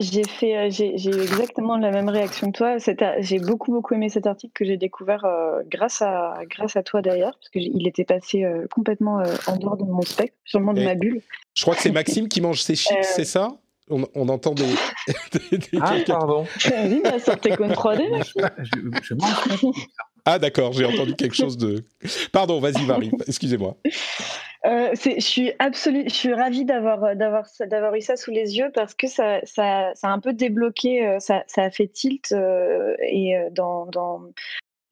[0.00, 2.76] J'ai fait, euh, j'ai eu exactement la même réaction que toi.
[3.18, 7.00] J'ai beaucoup beaucoup aimé cet article que j'ai découvert euh, grâce à grâce à toi
[7.00, 10.96] d'ailleurs, parce qu'il était passé euh, complètement en dehors de mon spectre, sûrement de ma
[10.96, 11.20] bulle.
[11.54, 13.52] Je crois que c'est Maxime qui mange ses chips, c'est ça?
[13.88, 14.64] On, on, entend des.
[15.80, 16.46] ah pardon.
[16.64, 18.02] Vas-y, bah, sortez comme 3D.
[18.62, 19.74] je, je mange
[20.26, 21.84] ah d'accord, j'ai entendu quelque chose de.
[22.32, 23.76] Pardon, vas-y Marie, excusez-moi.
[24.66, 28.70] Euh, je suis absolu, je suis ravie d'avoir d'avoir d'avoir eu ça sous les yeux
[28.72, 32.32] parce que ça ça, ça a un peu débloqué, euh, ça, ça a fait tilt
[32.32, 34.22] euh, et dans, dans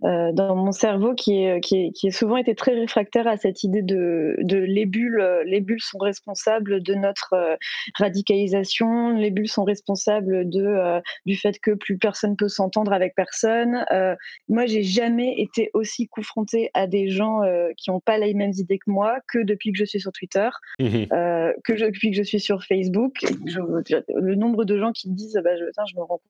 [0.05, 3.37] euh, dans mon cerveau qui est, qui, est, qui est souvent été très réfractaire à
[3.37, 5.21] cette idée de, de les bulles.
[5.21, 7.57] Euh, les bulles sont responsables de notre euh,
[7.99, 9.15] radicalisation.
[9.15, 13.85] Les bulles sont responsables de du fait que plus personne peut s'entendre avec personne.
[13.93, 14.15] Euh,
[14.49, 17.41] moi, j'ai jamais été aussi confrontée à des gens
[17.77, 20.49] qui n'ont pas les mêmes idées que moi que depuis que je suis sur Twitter,
[20.79, 21.05] mmh
[21.65, 23.25] que depuis que je suis sur Facebook.
[23.45, 26.21] le nombre de gens qui me disent, bah, je, je me rends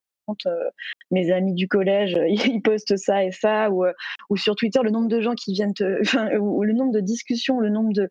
[0.47, 0.71] euh,
[1.13, 3.93] mes amis du collège, ils postent ça et ça, ou, euh,
[4.31, 6.03] ou sur Twitter, le nombre de gens qui viennent, te,
[6.39, 8.09] ou le nombre de discussions, le nombre de...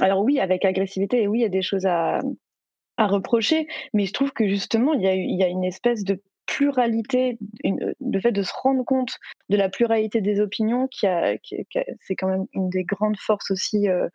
[0.00, 2.20] Alors oui, avec agressivité, oui, il y a des choses à,
[2.98, 8.30] reprocher, mais je trouve que justement, il y a, une espèce de pluralité, le fait
[8.30, 12.70] de se rendre compte de la pluralité des opinions, qui, a, c'est quand même une
[12.70, 14.08] des grandes forces aussi euh,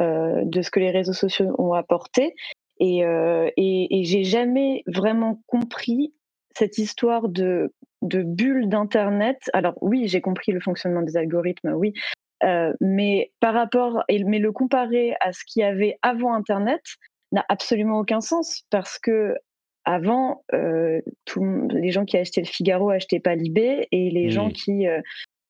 [0.00, 2.34] de ce que les réseaux sociaux ont apporté.
[2.80, 3.02] Et,
[3.56, 6.12] et, et j'ai jamais vraiment compris
[6.56, 11.94] cette histoire de, de bulle d'Internet, alors oui, j'ai compris le fonctionnement des algorithmes, oui,
[12.44, 16.82] euh, mais par rapport, mais le comparer à ce qu'il y avait avant Internet
[17.30, 19.36] n'a absolument aucun sens parce que
[19.84, 21.00] avant, euh,
[21.70, 25.00] les gens qui achetaient le Figaro achetaient pas Libé et les gens qui euh,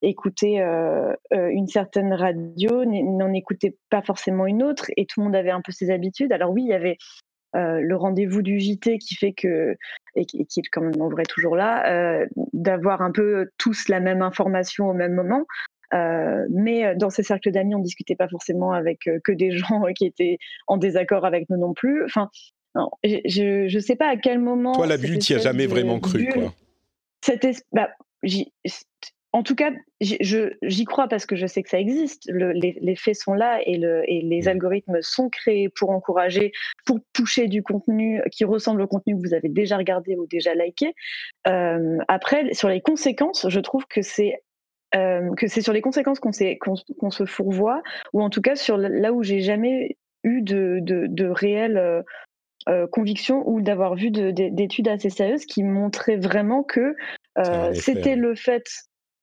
[0.01, 0.63] écoutaient
[1.31, 5.61] une certaine radio n'en écoutaient pas forcément une autre et tout le monde avait un
[5.61, 6.33] peu ses habitudes.
[6.33, 6.97] Alors oui, il y avait
[7.55, 9.77] euh, le rendez-vous du JT qui fait que,
[10.15, 14.01] et qui, est quand même en vrai toujours là, euh, d'avoir un peu tous la
[14.01, 15.47] même information au même moment.
[15.95, 20.07] Euh, mais dans ces cercles d'amis, on discutait pas forcément avec que des gens qui
[20.07, 22.05] étaient en désaccord avec nous non plus.
[22.05, 22.31] Enfin,
[23.05, 24.73] je ne sais pas à quel moment.
[24.73, 26.55] Toi, la bulle, tu as jamais vraiment cru, quoi.
[27.73, 27.91] bah,
[29.35, 32.31] en tout cas, j'y crois parce que je sais que ça existe.
[32.31, 34.49] les, faits sont là et, les mmh.
[34.49, 36.53] algorithmes sont créés pour encourager,
[36.85, 40.55] pour toucher du contenu qui ressemble au contenu que vous avez déjà regardé ou déjà
[40.55, 40.95] liké.
[41.49, 44.43] Euh, après, sur les conséquences, je trouve que c'est
[44.95, 49.15] euh, que c'est sur les conséquences qu'on se fourvoie, ou en tout cas sur là
[49.15, 52.05] où j'ai jamais eu de, de, réelles
[52.69, 56.95] euh, convictions ou d'avoir vu d'études assez sérieuses qui montraient vraiment que
[57.73, 58.65] c'était le fait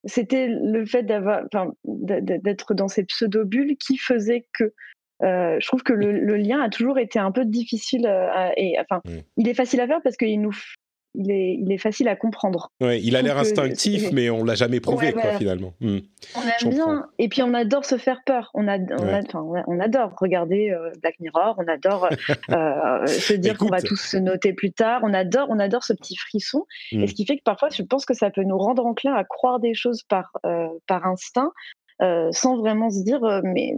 [0.06, 1.44] c'était le fait d'avoir,
[1.84, 4.74] d'être dans ces pseudo-bulles qui faisait que
[5.22, 9.02] euh, je trouve que le, lien a toujours été un peu difficile euh, et enfin,
[9.04, 9.20] mmh.
[9.38, 10.56] il est facile à faire parce qu'il nous
[11.16, 12.72] il est, il est facile à comprendre.
[12.82, 15.74] Ouais, il a l'air instinctif, mais on l'a jamais prouvé, quoi, finalement.
[15.82, 16.00] Hmm.
[16.36, 18.52] On aime bien, et puis on adore se faire peur.
[18.54, 22.16] On, a, on, adore regarder euh, Black Mirror, on adore euh,
[22.52, 25.02] euh, se dire qu'on va tous se noter plus tard.
[25.04, 26.66] On adore, on adore ce petit frisson.
[26.92, 27.08] Et hmm.
[27.08, 29.60] ce qui fait que parfois, je pense que ça peut nous rendre enclin à croire
[29.60, 30.32] des choses par,
[30.88, 31.52] par instinct.
[32.32, 33.74] sans vraiment se dire, mais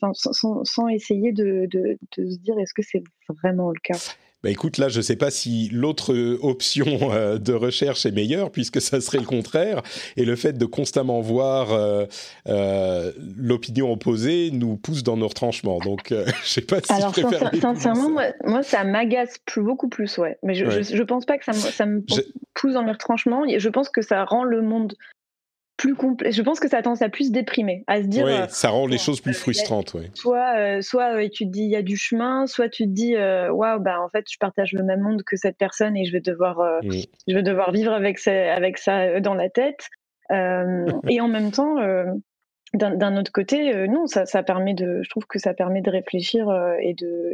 [0.00, 3.02] sans, sans, essayer de, de, de se dire est-ce que c'est
[3.42, 3.98] vraiment le cas?
[4.44, 8.10] Bah écoute, là, je ne sais pas si l'autre euh, option euh, de recherche est
[8.10, 9.82] meilleure, puisque ça serait le contraire.
[10.18, 15.78] Et le fait de constamment voir euh, l'opinion opposée nous pousse dans nos retranchements.
[15.78, 17.14] Donc, je ne sais pas si Alors,
[17.58, 20.36] sincèrement, moi, ça m'agace beaucoup plus, ouais.
[20.42, 22.04] Mais je ne pense pas que ça me, ça me
[22.52, 23.44] pousse dans mes retranchements.
[23.48, 24.94] Je pense que ça rend le monde
[25.76, 26.30] plus complet.
[26.30, 28.24] Je pense que ça a tendance à plus déprimer, à se dire.
[28.24, 30.10] Oui, euh, ça rend les choses plus frustrantes, oui.
[30.14, 32.90] Soit, euh, soit euh, tu te dis il y a du chemin, soit tu te
[32.90, 36.12] dis waouh, bah en fait je partage le même monde que cette personne et je
[36.12, 39.88] vais devoir, je vais devoir vivre avec ça, avec ça dans la tête.
[40.30, 41.76] et en même temps,
[42.74, 46.46] d'un autre côté, non, ça, ça, permet de, je trouve que ça permet de réfléchir
[46.80, 47.32] et de.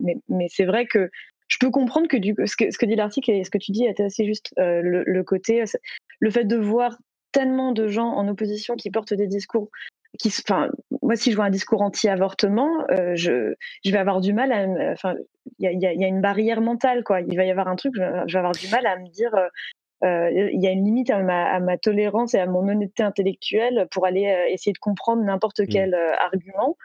[0.00, 1.10] mais, mais c'est vrai que
[1.48, 3.72] je peux comprendre que, du, ce, que ce que dit l'article et ce que tu
[3.72, 4.52] dis est assez juste.
[4.56, 5.64] le, le, côté,
[6.20, 6.96] le fait de voir
[7.32, 9.68] tellement de gens en opposition qui portent des discours
[10.18, 10.68] qui, enfin,
[11.00, 14.92] moi, si je vois un discours anti-avortement, euh, je, je vais avoir du mal à,
[14.92, 15.14] enfin,
[15.58, 17.20] il y a, y a, une barrière mentale, quoi.
[17.22, 19.48] Il va y avoir un truc, je, vais avoir du mal à me dire, euh,
[20.04, 23.02] euh, il y a une limite à ma, à ma, tolérance et à mon honnêteté
[23.02, 25.66] intellectuelle pour aller essayer de comprendre n'importe mmh.
[25.68, 26.76] quel argument.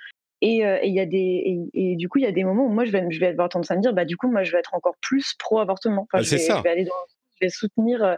[0.42, 2.86] Et il y a des, et, du coup, il y a des moments où moi,
[2.86, 4.60] je vais, je vais avoir tendance à me dire, bah, du coup, moi, je vais
[4.60, 6.04] être encore plus pro-avortement.
[6.04, 6.58] Enfin, bah, je, vais, ça.
[6.58, 6.94] je vais aller dans,
[7.42, 8.18] je vais soutenir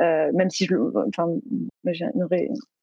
[0.00, 0.74] euh, même si je,
[1.08, 1.28] enfin,
[1.86, 2.26] j'ai une,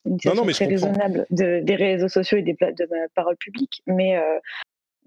[0.06, 4.40] une très raisonnable de, des réseaux sociaux et des, de ma parole publique, mais euh,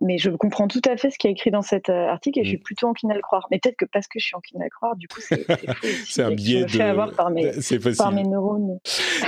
[0.00, 2.44] mais je comprends tout à fait ce qui est écrit dans cet euh, article et
[2.44, 2.62] je suis mm.
[2.62, 3.46] plutôt encline à le croire.
[3.50, 5.46] Mais peut-être que parce que je suis encline à le croire, du coup, c'est
[6.06, 6.80] C'est un biais de.
[6.80, 7.50] avoir par mes,
[7.98, 8.78] par mes neurones.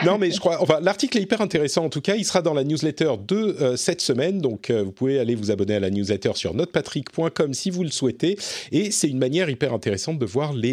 [0.04, 0.62] non, mais je crois.
[0.62, 1.84] Enfin, l'article est hyper intéressant.
[1.84, 4.38] En tout cas, il sera dans la newsletter de euh, cette semaine.
[4.38, 7.90] Donc, euh, vous pouvez aller vous abonner à la newsletter sur notrepatrick.com si vous le
[7.90, 8.38] souhaitez.
[8.70, 10.72] Et c'est une manière hyper intéressante de voir les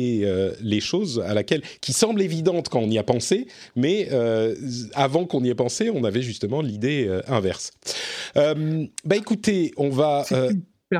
[0.61, 4.09] les choses à laquelle qui semblent évidentes quand on y a pensé, mais
[4.93, 7.71] avant qu'on y ait pensé, on avait justement l'idée inverse.
[8.35, 10.23] bah, écoutez, on va.
[10.31, 10.51] Euh,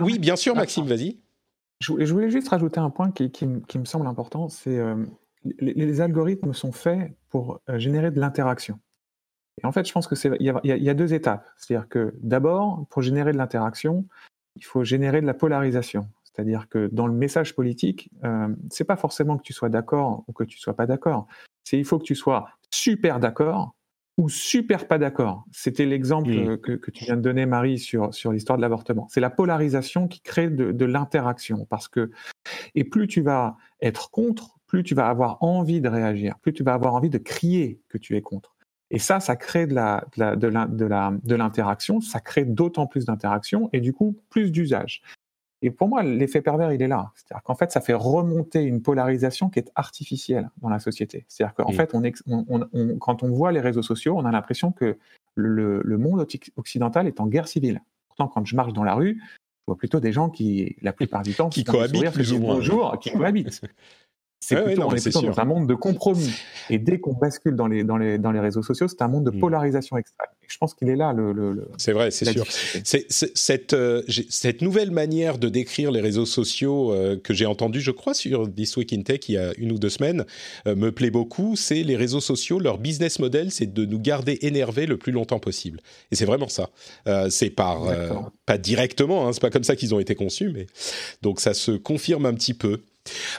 [0.02, 1.20] oui, bien sûr, Maxime, vas-y.
[1.80, 5.06] Je, voulais juste rajouter un point qui, me semble important, c'est euh,
[5.60, 8.80] les, algorithmes sont faits pour euh, générer de l'interaction.
[9.62, 11.48] Et en fait, je pense que c'est il y, y, a deux étapes.
[11.58, 14.06] C'est-à-dire que d'abord, pour générer de l'interaction,
[14.56, 16.08] il faut générer de la polarisation.
[16.24, 20.34] C'est-à-dire que dans le message politique, euh, c'est pas forcément que tu sois d'accord ou
[20.34, 21.28] que tu sois pas d'accord.
[21.64, 23.76] C'est il faut que tu sois super d'accord
[24.20, 25.46] ou super pas d'accord.
[25.50, 26.58] C'était l'exemple mmh.
[26.58, 29.08] que, que, tu viens de donner, Marie, sur, sur l'histoire de l'avortement.
[29.10, 31.66] C'est la polarisation qui crée de, de l'interaction.
[31.70, 32.12] Parce que,
[32.76, 36.64] et plus tu vas être contre, plus tu vas avoir envie de réagir, plus tu
[36.64, 38.58] vas avoir envie de crier que tu es contre.
[38.92, 43.70] Et ça, ça crée de la, de la, de l'interaction, ça crée d'autant plus d'interaction
[43.72, 45.02] et du coup plus d'usage.
[45.62, 47.12] Et pour moi, l'effet pervers, il est là.
[47.16, 51.26] C'est-à-dire qu'en fait, ça fait remonter une polarisation qui est artificielle dans la société.
[51.28, 54.98] C'est-à-dire qu'en fait, on, quand on voit les réseaux sociaux, on a l'impression que
[55.36, 57.82] le, monde occidental est en guerre civile.
[58.08, 61.24] Pourtant, quand je marche dans la rue, je vois plutôt des gens qui, la plupart
[61.24, 62.56] du temps, qui cohabitent plus ou moins.
[62.56, 63.62] Bonjour, qui cohabitent.
[64.40, 66.34] C'est plutôt, on est plutôt dans un monde de compromis.
[66.70, 69.26] Et dès qu'on bascule dans les, dans, les, dans les réseaux sociaux, c'est un monde
[69.26, 69.40] de hmm.
[69.40, 70.30] polarisation extrême.
[70.44, 71.34] Et je pense qu'il est là le.
[71.34, 72.46] le, c'est vrai, c'est sûr.
[72.84, 77.92] Cette, euh, cette nouvelle manière de décrire les réseaux sociaux euh, que j'ai entendu, je
[77.92, 80.26] crois, sur This Week in Tech il y a une ou deux semaines,
[80.68, 81.58] euh, me plaît beaucoup.
[81.58, 85.40] C'est les réseaux sociaux, leur business model, c'est de nous garder énervés le plus longtemps
[85.40, 85.82] possible.
[86.12, 86.70] Et c'est vraiment ça.
[87.30, 87.84] c'est par.
[88.46, 90.68] pas directement, hein, c'est pas comme ça qu'ils ont été conçus, mais.
[91.22, 92.80] Donc ça se confirme un petit peu.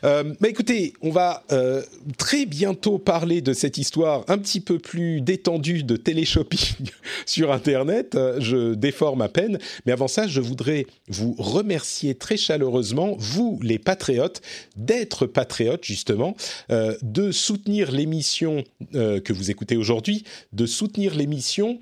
[0.04, 1.82] Euh, bah écoutez, on va euh,
[2.18, 6.90] très bientôt parler de cette histoire un petit peu plus détendue de téléshopping
[7.26, 8.14] sur Internet.
[8.14, 13.58] Euh, je déforme à peine, mais avant ça, je voudrais vous remercier très chaleureusement, vous
[13.62, 14.42] les patriotes,
[14.76, 16.36] d'être patriotes justement,
[16.68, 21.80] de soutenir l'émission que vous écoutez aujourd'hui, de soutenir l'émission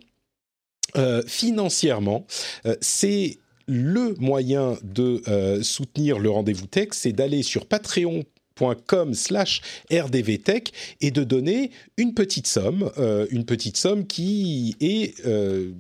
[1.26, 2.26] financièrement.
[2.80, 9.60] c'est le moyen de euh, soutenir le rendez-vous tech, c'est d'aller sur patreon.com slash
[9.92, 15.72] rdvtech et de donner une petite somme, euh, une petite somme qui est euh,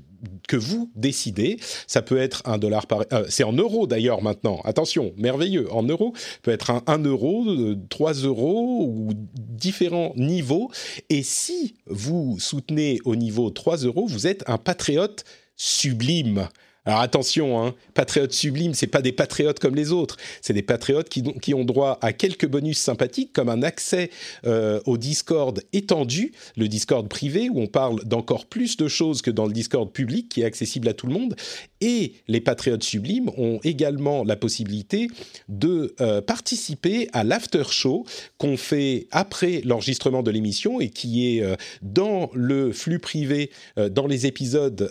[0.48, 1.58] que vous décidez.
[1.86, 3.04] Ça peut être un dollar par...
[3.28, 4.60] c'est en euros d'ailleurs maintenant.
[4.64, 5.72] Attention, merveilleux.
[5.72, 7.46] En euros, peut être un 1 euro,
[7.88, 10.70] 3 euros ou différents niveaux.
[11.08, 15.24] Et si vous soutenez au niveau 3 euros, vous êtes un patriote
[15.56, 16.48] sublime.
[16.88, 21.10] Alors attention, hein, patriotes sublimes, c'est pas des patriotes comme les autres, c'est des patriotes
[21.10, 24.08] qui, ont droit à quelques bonus sympathiques comme un accès
[24.46, 29.30] euh, au Discord étendu, le Discord privé où on parle d'encore plus de choses que
[29.30, 31.36] dans le Discord public qui est accessible à tout le monde.
[31.82, 35.08] Et les patriotes sublimes ont également la possibilité
[35.50, 38.06] de euh, participer à l'after show
[38.38, 44.06] qu'on fait après l'enregistrement de l'émission et qui est euh, dans le flux privé, dans
[44.06, 44.90] les épisodes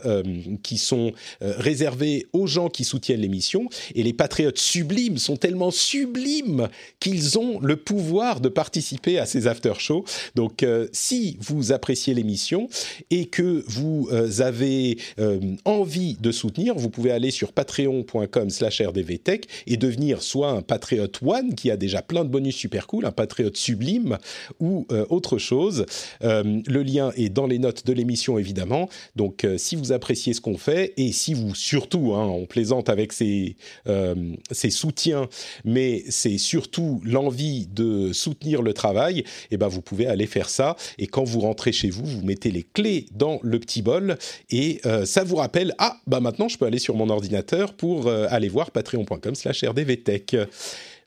[0.62, 1.87] qui sont réservés
[2.34, 3.70] aux gens qui soutiennent l'émission.
[3.96, 6.68] Et les patriotes sublimes sont tellement sublimes
[7.00, 10.06] qu'ils ont le pouvoir de participer à ces after-shows.
[10.36, 12.70] Donc, euh, si vous appréciez l'émission
[13.12, 18.82] et que vous euh, avez euh, envie de soutenir, vous pouvez aller sur patreon.com slash
[18.82, 23.06] rdvtech et devenir soit un patriote one qui a déjà plein de bonus super cool,
[23.06, 24.18] un patriote sublime
[24.60, 25.86] ou autre chose.
[26.22, 28.90] le lien est dans les notes de l'émission, évidemment.
[29.16, 33.14] Donc, si vous appréciez ce qu'on fait et si vous surtout, hein, on plaisante avec
[33.14, 33.56] ses,
[33.88, 34.16] euh,
[34.52, 35.30] soutiens,
[35.64, 40.50] mais c'est surtout l'envie de soutenir le travail, et eh ben vous pouvez aller faire
[40.50, 40.76] ça.
[40.98, 44.18] Et quand vous rentrez chez vous, vous mettez les clés dans le petit bol
[44.50, 48.08] et euh, ça vous rappelle ah bah maintenant je peux aller sur mon ordinateur pour
[48.08, 50.36] euh, aller voir patreon.com/rdvtech.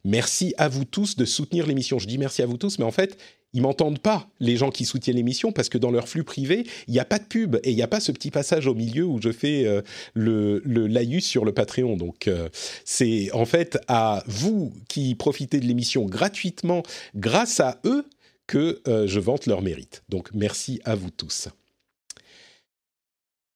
[0.04, 1.98] Merci à vous tous de soutenir l'émission.
[1.98, 3.18] Je dis merci à vous tous, mais en fait,
[3.52, 6.92] ils m'entendent pas, les gens qui soutiennent l'émission, parce que dans leur flux privé, il
[6.92, 9.04] n'y a pas de pub et il n'y a pas ce petit passage au milieu
[9.04, 9.82] où je fais euh,
[10.14, 11.96] le, laïus sur le Patreon.
[11.96, 12.48] Donc, euh,
[12.84, 16.82] c'est en fait à vous qui profitez de l'émission gratuitement
[17.16, 18.06] grâce à eux
[18.46, 20.02] que euh, je vante leur mérite.
[20.08, 21.48] Donc, merci à vous tous.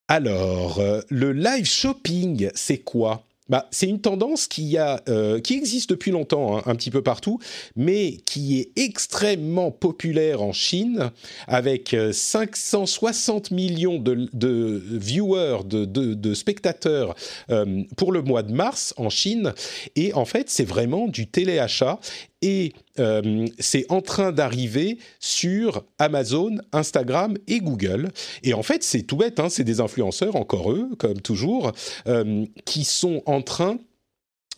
[0.08, 3.24] Alors, le live shopping, c'est quoi?
[3.48, 7.38] Bah, c'est une tendance qui, a, euh, existe depuis longtemps, hein, un petit peu partout,
[7.76, 11.10] mais qui est extrêmement populaire en Chine,
[11.46, 17.14] avec 560 euh, millions de, viewers, de spectateurs
[17.50, 19.52] euh, pour le mois de mars en Chine.
[19.94, 22.00] Et en fait, c'est vraiment du téléachat
[22.44, 28.10] et euh, c'est en train d'arriver sur Amazon, Instagram et Google.
[28.42, 31.72] Et en fait, c'est tout bête, hein, c'est des influenceurs, encore eux, comme toujours,
[32.06, 33.78] euh, qui sont en train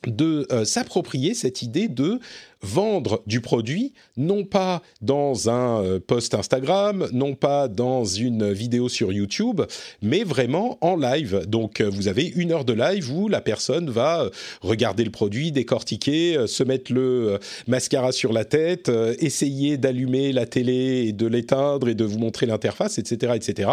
[0.06, 2.18] de euh, s'approprier cette idée de
[2.62, 8.88] vendre du produit, non pas dans un euh, post Instagram, non pas dans une vidéo
[8.88, 9.60] sur YouTube,
[10.02, 11.44] mais vraiment en live.
[11.46, 14.30] Donc euh, vous avez une heure de live où la personne va
[14.62, 21.06] regarder le produit, décortiquer, se mettre le mascara sur la tête, essayer d'allumer la télé
[21.08, 23.70] et de l'éteindre et de vous montrer l'interface, etc., etc.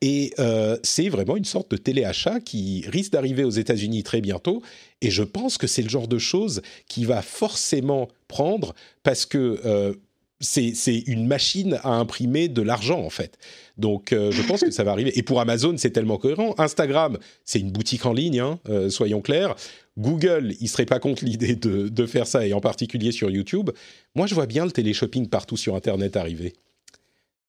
[0.00, 0.34] Et
[0.82, 4.62] c'est vraiment une sorte de téléachat qui risque d'arriver aux États-Unis très bientôt
[5.02, 9.60] et je pense que c'est le genre de choses qui va forcément prendre parce que
[9.66, 9.92] euh,
[10.40, 13.36] c'est une machine à imprimer de l'argent en fait.
[13.78, 15.16] Donc euh, je pense que ça va arriver.
[15.18, 16.54] Et pour Amazon, c'est tellement cohérent.
[16.58, 19.54] Instagram, c'est une boutique en ligne, hein, euh, soyons clairs.
[19.98, 23.70] Google, il serait pas contre l'idée de, de, faire ça, et en particulier sur YouTube.
[24.14, 26.54] Moi, je vois bien le téléshopping partout sur Internet arriver.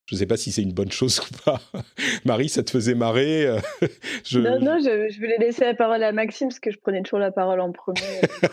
[0.06, 1.62] Je ne sais pas si c'est une bonne chose ou pas.
[2.26, 3.60] Marie, ça te faisait marrer euh,
[4.34, 7.32] Non, non, je, voulais laisser la parole à Maxime parce que je prenais toujours la
[7.32, 8.02] parole en premier.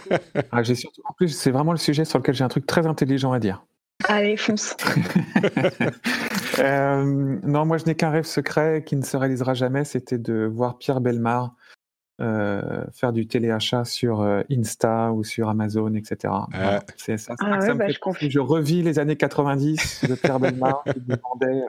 [0.53, 2.87] ah, j'ai surtout, en plus, c'est vraiment le sujet sur lequel j'ai un truc très
[2.87, 3.65] intelligent à dire.
[4.09, 4.77] Allez, fonce.
[6.61, 7.05] euh,
[7.43, 10.79] non, moi, je n'ai qu'un rêve secret qui ne se réalisera jamais, c'était de voir
[10.79, 11.55] Pierre Belmar
[12.21, 16.35] euh, faire du téléachat sur euh, Insta ou sur Amazon, etc.
[16.97, 21.65] C'est ça, ah bah, je, je, revis les années 90 de Pierre Belmar qui demandait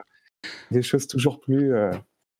[0.70, 1.90] des choses toujours plus euh,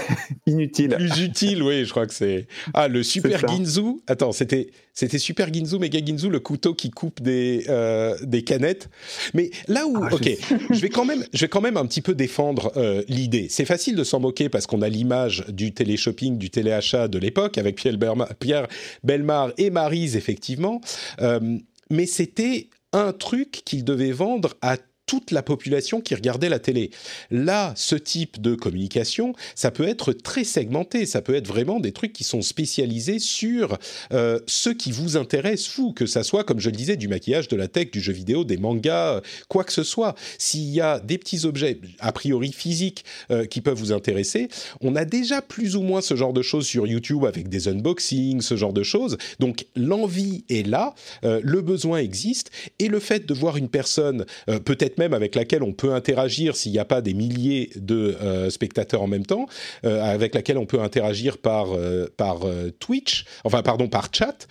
[0.47, 0.91] Inutile.
[0.91, 2.47] Plus utile, oui, je crois que c'est.
[2.75, 4.01] Ah, le Super Ginzu.
[4.07, 8.91] Attends, c'était c'était Super Ginzu, Mega Ginzu, le couteau qui coupe des euh, des canettes.
[9.35, 10.29] Mais là où, ah, ok,
[10.71, 10.81] je...
[10.81, 13.47] vais quand même je vais quand même un petit peu défendre euh, l'idée.
[13.51, 17.59] C'est facile de s'en moquer parce qu'on a l'image du télé-shopping, du téléachat de l'époque
[17.59, 17.97] avec Pierre,
[18.39, 18.67] Pierre
[19.03, 20.81] Belmar et Marise effectivement.
[21.21, 21.59] Euh,
[21.91, 24.77] mais c'était un truc qu'il devait vendre à
[25.13, 26.91] toute la population qui regardait la télé.
[27.31, 31.93] Là, ce type de communication, ça peut être très segmenté, ça peut être vraiment des
[31.93, 33.77] trucs qui sont spécialisés sur
[34.15, 37.49] euh, ce qui vous intéresse, vous, que ça soit, comme je le disais, du maquillage,
[37.49, 40.15] de la tech, du jeu vidéo, des mangas, quoi que ce soit.
[40.39, 44.49] S'il y a des petits objets, a priori physiques, euh, qui peuvent vous intéresser,
[44.81, 48.41] on a déjà plus ou moins ce genre de choses sur YouTube avec des unboxings,
[48.41, 49.19] ce genre de choses.
[49.41, 50.95] Donc l'envie est là,
[51.25, 54.25] euh, le besoin existe, et le fait de voir une personne,
[54.65, 59.03] peut-être avec laquelle on peut interagir s'il n'y a pas des milliers de euh, spectateurs
[59.03, 59.47] en même temps,
[59.85, 62.41] euh, avec laquelle on peut interagir par, euh, par
[62.79, 64.47] Twitch, enfin pardon, par chat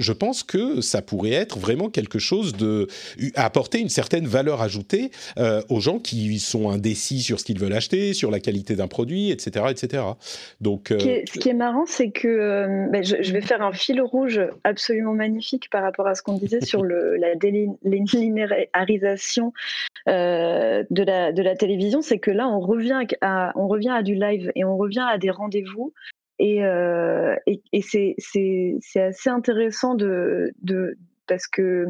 [0.00, 2.86] je pense que ça pourrait être vraiment quelque chose de
[3.34, 7.74] apporter une certaine valeur ajoutée euh, aux gens qui sont indécis sur ce qu'ils veulent
[7.74, 10.02] acheter, sur la qualité d'un produit, etc., etc.
[10.60, 14.00] Donc, euh, ce, qui est, marrant, c'est que euh, ben, je, vais faire un fil
[14.00, 19.52] rouge absolument magnifique par rapport à ce qu'on disait sur le, la délinéarisation
[20.06, 24.14] de la de la télévision, c'est que là, on revient à on revient à du
[24.14, 25.92] live et on revient à des rendez-vous
[26.40, 28.16] et, euh, et, c'est
[28.96, 31.84] assez intéressant de, de, parce que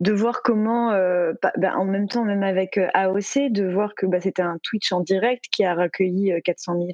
[0.00, 4.06] de voir comment, euh, bah, en même temps, même avec euh, AOC, de voir que
[4.06, 6.88] bah, c'était un Twitch en direct qui a recueilli 400 000,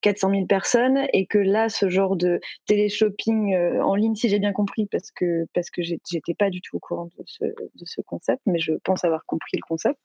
[0.00, 4.52] 400 000 personnes et que là, ce genre de télé-shopping en ligne, si j'ai bien
[4.54, 8.00] compris, parce que, parce que j'étais pas du tout au courant de ce, de ce
[8.00, 9.98] concept, mais je pense avoir compris le concept.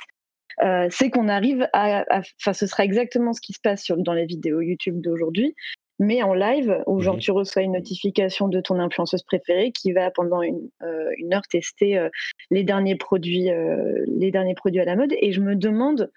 [0.62, 4.14] Euh, c'est qu'on arrive à, enfin, ce sera exactement ce qui se passe sur, dans
[4.14, 5.56] les vidéos YouTube d'aujourd'hui,
[6.00, 7.22] mais en live, où genre mhm.
[7.22, 11.48] tu reçois une notification de ton influenceuse préférée qui va pendant une, euh, une heure
[11.48, 12.10] tester euh,
[12.50, 15.14] les derniers produits, euh, les derniers produits à la mode.
[15.20, 16.12] Et je me demande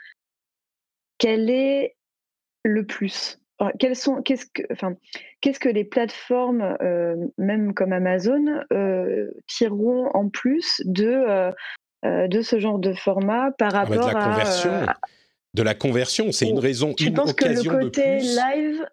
[1.18, 1.96] quel est
[2.64, 3.38] le plus.
[3.94, 4.94] sont, qu'est-ce que, enfin,
[5.40, 6.76] qu'est-ce que les plateformes,
[7.38, 8.62] même comme Amazon,
[9.46, 11.52] tireront en plus de
[12.02, 14.70] de ce genre de format par ah bah, rapport de la conversion.
[14.70, 14.96] à
[15.56, 18.86] de la conversion, c'est une raison, tu une penses que le côté live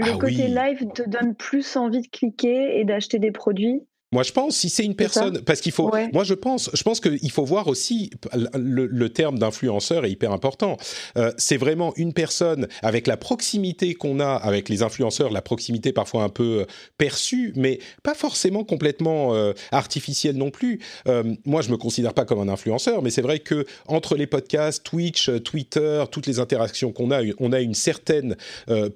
[0.00, 3.82] le ah côté live te donne plus envie de cliquer et d'acheter des produits
[4.12, 5.88] moi, je pense si c'est une personne, parce qu'il faut.
[6.12, 10.78] Moi, je pense, je pense qu'il faut voir aussi le, terme d'influenceur est hyper important.
[11.16, 15.92] Euh, c'est vraiment une personne avec la proximité qu'on a avec les influenceurs, la proximité
[15.92, 16.64] parfois un peu euh,
[16.98, 20.80] perçue, mais pas forcément complètement euh, artificielle non plus.
[21.06, 24.26] Euh, moi, je me considère pas comme un influenceur, mais c'est vrai que entre les
[24.26, 28.36] podcasts, Twitch, Twitter, toutes les interactions qu'on a, on a une certaine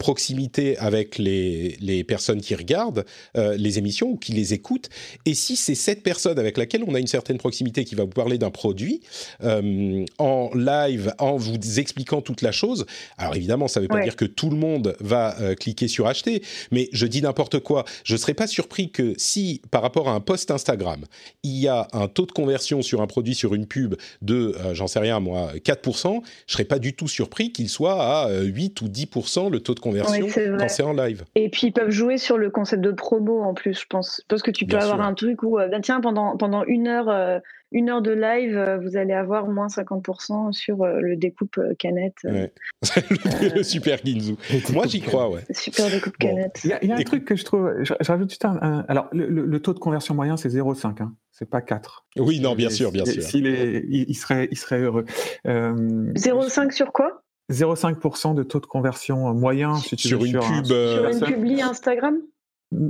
[0.01, 3.05] proximité avec les les personnes qui regardent
[3.37, 4.89] les émissions ou qui les écoutent.
[5.26, 8.11] Et si c'est cette personne avec laquelle on a une certaine proximité qui va vous
[8.11, 9.00] parler d'un produit
[9.42, 12.86] euh, en live, en vous expliquant toute la chose,
[13.18, 16.07] alors évidemment, ça ne veut pas dire que tout le monde va euh, cliquer sur
[16.07, 17.84] acheter, mais je dis n'importe quoi.
[18.05, 21.05] Je ne serais pas surpris que si, par rapport à un post Instagram,
[21.42, 24.74] il y a un taux de conversion sur un produit, sur une pub de, euh,
[24.74, 28.80] j'en sais rien moi, 4%, je serais pas du tout surpris qu'il soit à 8
[28.82, 30.26] ou 10% le taux de conversion
[30.59, 31.24] quand c'est en live.
[31.34, 34.22] Et puis ils peuvent jouer sur le concept de promo en plus, je pense.
[34.28, 37.40] Parce que tu peux avoir avoir un truc où, ben, tiens, pendant, pendant une heure,
[37.72, 42.18] une heure de live, vous allez avoir moins 50% sur le découpe canette.
[42.24, 44.36] le, super Ginzu.
[44.72, 45.42] Moi, j'y crois, ouais.
[45.51, 46.61] Super découpe canette.
[46.64, 47.72] Il y, a un truc que je trouve.
[47.82, 51.03] Je, rajoute juste un, Alors, le, taux de conversion moyen, c'est 0,5.
[51.03, 51.14] Hein.
[51.32, 52.07] C'est pas 4.
[52.18, 53.22] Oui, non, bien sûr, bien sûr.
[53.22, 55.05] S'il est, il, serait, il serait heureux.
[55.45, 57.24] 0,5 sur quoi?
[57.51, 62.18] 0,5% de taux de conversion moyen si tu sur, une pub, sur une publi Instagram?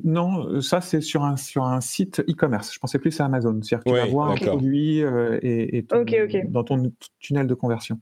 [0.05, 2.73] Non, ça c'est sur un, sur un site e-commerce.
[2.73, 3.59] Je pensais plus à Amazon.
[3.63, 5.85] C'est-à-dire que tu vas voir un produit euh, et,
[6.49, 7.99] dans ton tunnel de conversion.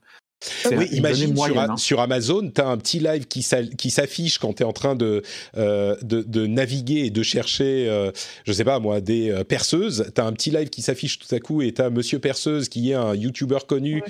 [0.73, 1.77] Oui, imagine sur, hein.
[1.77, 5.23] sur, Amazon, tu as un petit live qui s'affiche quand tu es en train de,
[5.57, 8.11] euh, de, naviguer et de chercher, euh,
[8.45, 10.11] je sais pas moi, des perceuses.
[10.13, 12.69] Tu as un petit live qui s'affiche tout à coup et tu as Monsieur Perceuse
[12.69, 14.03] qui est un YouTuber connu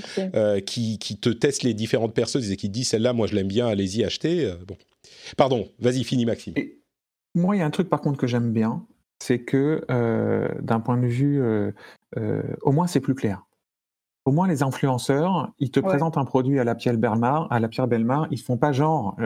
[0.65, 3.49] qui, qui, te teste les différentes perceuses et qui te dit celle-là, moi je l'aime
[3.49, 4.55] bien, allez-y, achetez.
[4.67, 4.79] bon.
[5.37, 6.55] Pardon, vas-y, finis Maxime.
[7.35, 8.85] Moi, il y a un truc par contre que j'aime bien,
[9.23, 11.71] c'est que euh, d'un point de vue, euh,
[12.19, 13.47] euh, au moins c'est plus clair.
[14.25, 17.69] Au moins les influenceurs, ils te présentent un produit à la Pierre Belmar, à la
[17.69, 19.17] Pierre Belmar, ils font pas genre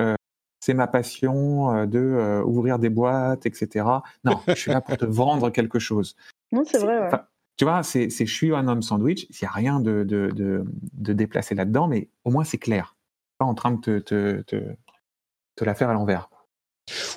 [0.61, 3.85] c'est ma passion de ouvrir des boîtes, etc.
[4.25, 6.17] Non, je suis là pour te vendre quelque chose.
[6.51, 7.11] Non, c'est vrai.
[7.59, 9.27] Tu vois, c'est je suis un homme sandwich.
[9.29, 12.97] Il n'y a rien de, de, de, déplacé là-dedans, mais au moins c'est clair.
[13.39, 14.57] Pas en train de te, te, te,
[15.57, 16.31] te la faire à l'envers.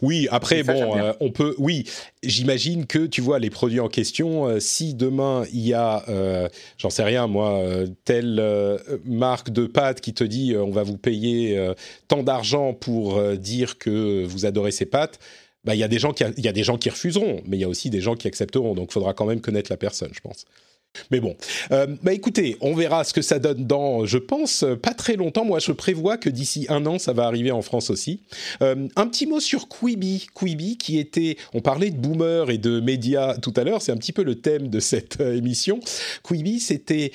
[0.02, 1.56] Oui, après, bon, euh, on peut.
[1.58, 1.86] Oui,
[2.24, 4.48] j'imagine que tu vois les produits en question.
[4.48, 7.62] Euh, si demain il y a, euh, j'en sais rien, moi,
[8.06, 8.44] telle
[9.06, 11.60] marque de pâtes qui te dit on va vous payer
[12.08, 15.20] tant d'argent pour dire que vous adorez ces pâtes.
[15.66, 17.58] Bah, il y a des gens qui, il y a des gens qui refuseront, mais
[17.58, 18.76] il y a aussi des gens qui accepteront.
[18.76, 20.46] Donc, il faudra quand même connaître la personne, je pense.
[21.12, 21.36] Mais bon,
[21.72, 25.46] euh, bah écoutez, on verra ce que ça donne dans, je pense, pas très longtemps.
[25.46, 28.22] Moi, je prévois que d'ici un an, ça va arriver en France aussi.
[28.62, 30.28] Euh, un petit mot sur Quibi.
[30.34, 33.98] Quibi, qui était, on parlait de boomers et de médias tout à l'heure, c'est un
[33.98, 35.80] petit peu le thème de cette euh, émission.
[36.24, 37.12] Quibi, c'était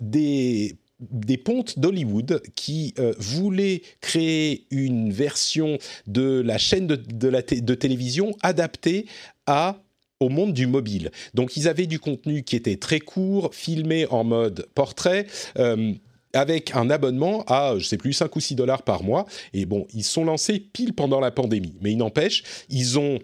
[0.00, 8.34] des des pontes d'Hollywood qui voulaient créer une version de la chaîne de, de télévision
[8.42, 9.06] adaptée
[9.46, 9.80] à
[10.20, 11.10] au monde du mobile.
[11.34, 15.26] Donc ils avaient du contenu qui était très court, filmé en mode portrait.
[15.58, 15.92] Euh,
[16.34, 19.24] avec un abonnement à, je sais plus, 5 ou 6 dollars par mois.
[19.54, 21.74] Et bon, ils sont lancés pile pendant la pandémie.
[21.80, 23.18] Mais il n'empêche, ils ont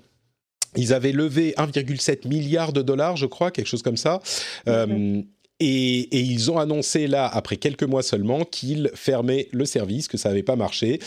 [0.77, 4.21] ils avaient levé 1,7 milliard de dollars, je crois, quelque chose comme ça.
[4.67, 5.23] Euh,
[5.61, 10.29] et, ils ont annoncé là, après quelques mois seulement, qu'ils fermaient le service, que ça
[10.29, 10.99] n'avait pas marché.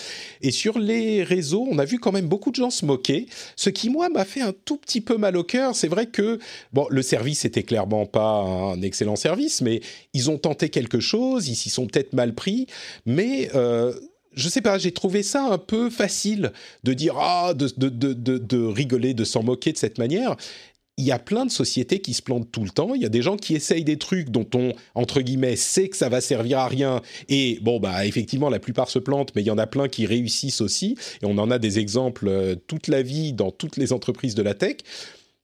[0.42, 3.70] Et sur les réseaux, on a vu quand même beaucoup de gens se moquer, ce
[3.70, 5.76] qui, moi, m'a fait un tout petit peu mal au cœur.
[5.76, 6.40] C'est vrai que,
[6.72, 9.82] bon, le service était clairement pas un excellent service, mais
[10.14, 12.68] ils ont tenté quelque chose, ils s'y sont peut-être mal pris,
[13.06, 13.50] mais...
[13.56, 13.94] Euh,
[14.34, 16.52] je sais pas, j'ai trouvé ça un peu facile
[16.84, 20.36] de dire ah, de, de, de, de rigoler, de s'en moquer de cette manière
[20.98, 22.96] il y a plein de sociétés qui se plantent tout le temps.
[22.96, 25.96] Il y a des gens qui essayent des trucs dont on, entre guillemets, sait que
[25.96, 27.02] ça va servir à rien.
[27.30, 30.08] Et bon, bah, effectivement, la plupart se plantent, mais il y en a plein qui
[30.08, 30.98] réussissent aussi.
[31.22, 34.42] Et on en a des exemples euh, toute la vie dans toutes les entreprises de
[34.42, 34.78] la tech.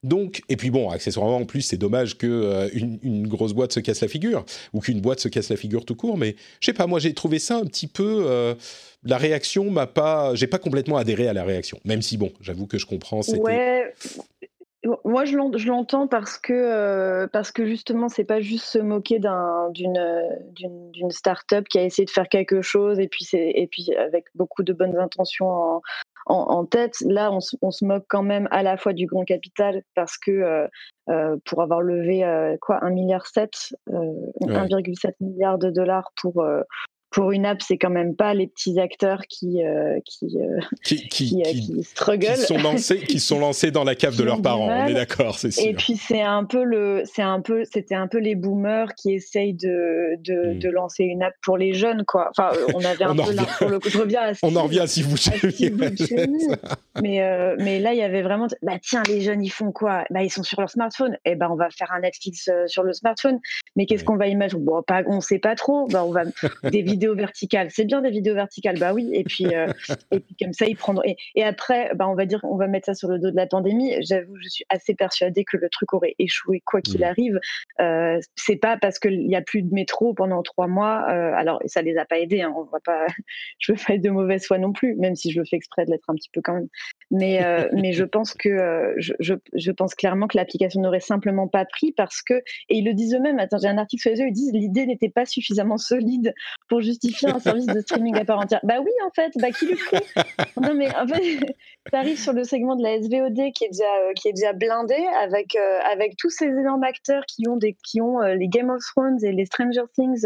[0.03, 4.01] Donc, et puis bon, accessoirement, en plus, c'est dommage qu'une euh, grosse boîte se casse
[4.01, 6.87] la figure, ou qu'une boîte se casse la figure tout court, mais je sais pas,
[6.87, 8.25] moi j'ai trouvé ça un petit peu.
[8.27, 8.53] Euh,
[9.05, 10.35] la réaction m'a pas.
[10.35, 13.21] J'ai pas complètement adhéré à la réaction, même si bon, j'avoue que je comprends.
[13.37, 13.93] Ouais,
[15.05, 19.71] moi, je l'entends parce que euh, parce que justement, c'est pas juste se moquer d'une
[20.53, 24.25] d'une start-up qui a essayé de faire quelque chose et puis c'est et puis avec
[24.35, 25.81] beaucoup de bonnes intentions en,
[26.25, 26.95] en, tête.
[27.01, 30.31] Là, on, on, se moque quand même à la fois du grand capital parce que
[30.31, 30.67] euh,
[31.09, 33.51] euh pour avoir levé euh, quoi un milliard 7,
[33.89, 36.45] 1,7 milliard de dollars pour
[37.13, 41.07] pour une app, c'est quand même pas les petits acteurs qui euh, qui, euh, qui,
[41.07, 42.33] qui, qui, struggle.
[42.33, 44.67] qui sont lancés qui sont lancés dans la cave de leurs parents.
[44.67, 45.63] On est d'accord, c'est sûr.
[45.63, 49.13] Et puis c'est un peu le c'est un peu c'était un peu les boomers qui
[49.13, 50.59] essayent de de, hmm.
[50.59, 52.31] de, lancer une app pour les jeunes quoi.
[52.31, 54.63] Enfin euh, on avait un peu là pour le coup je reviens à on en
[54.63, 55.15] revient à si vous
[57.01, 60.03] mais mais là il y avait vraiment bah tiens les jeunes ils font quoi?
[60.09, 61.13] Bah ils sont sur leur smartphone.
[61.25, 63.39] Et eh ben on va faire un Netflix sur le smartphone.
[63.75, 64.63] Mais qu'est-ce qu'on va imaginer?
[64.63, 65.87] Bon pas on sait pas trop.
[65.87, 66.23] Bah, on va
[66.71, 67.67] des vidéos vidéos verticales.
[67.69, 69.09] C'est bien des vidéos verticales, bah oui.
[69.13, 69.67] Et puis, euh,
[70.11, 71.03] et puis comme ça, ils prendront.
[71.35, 73.45] Et, après, bah, on va dire, on va mettre ça sur le dos de la
[73.45, 73.93] pandémie.
[74.01, 77.03] J'avoue, je suis assez persuadée que le truc aurait échoué quoi qu'il mmh.
[77.03, 77.39] arrive.
[77.81, 81.05] Euh, c'est pas parce qu'il n'y a plus de métro pendant trois mois.
[81.09, 82.41] Euh, alors, ça les a pas aidés.
[82.41, 83.05] Hein, on va pas.
[83.59, 85.85] je veux pas être de mauvaise foi non plus, même si je le fais exprès
[85.85, 86.69] de l'être un petit peu quand même.
[87.11, 91.47] Mais, euh, mais je pense que je, je, je, pense clairement que l'application n'aurait simplement
[91.47, 92.35] pas pris parce que
[92.69, 93.39] et ils le disent eux-mêmes.
[93.39, 94.27] Attends, j'ai un article sur les yeux.
[94.27, 96.33] Ils disent l'idée n'était pas suffisamment solide
[96.69, 98.59] pour justifier un service de streaming à part entière.
[98.63, 100.05] Bah oui, en fait, bah qui le fait?
[100.61, 101.39] Non, mais en fait,
[101.91, 104.53] ça arrive sur le segment de la SVOD qui est déjà, euh, qui est déjà
[104.53, 108.69] blindé avec, euh, avec tous ces énormes acteurs qui ont, des, qui ont les Game
[108.69, 110.25] of Thrones et les Stranger Things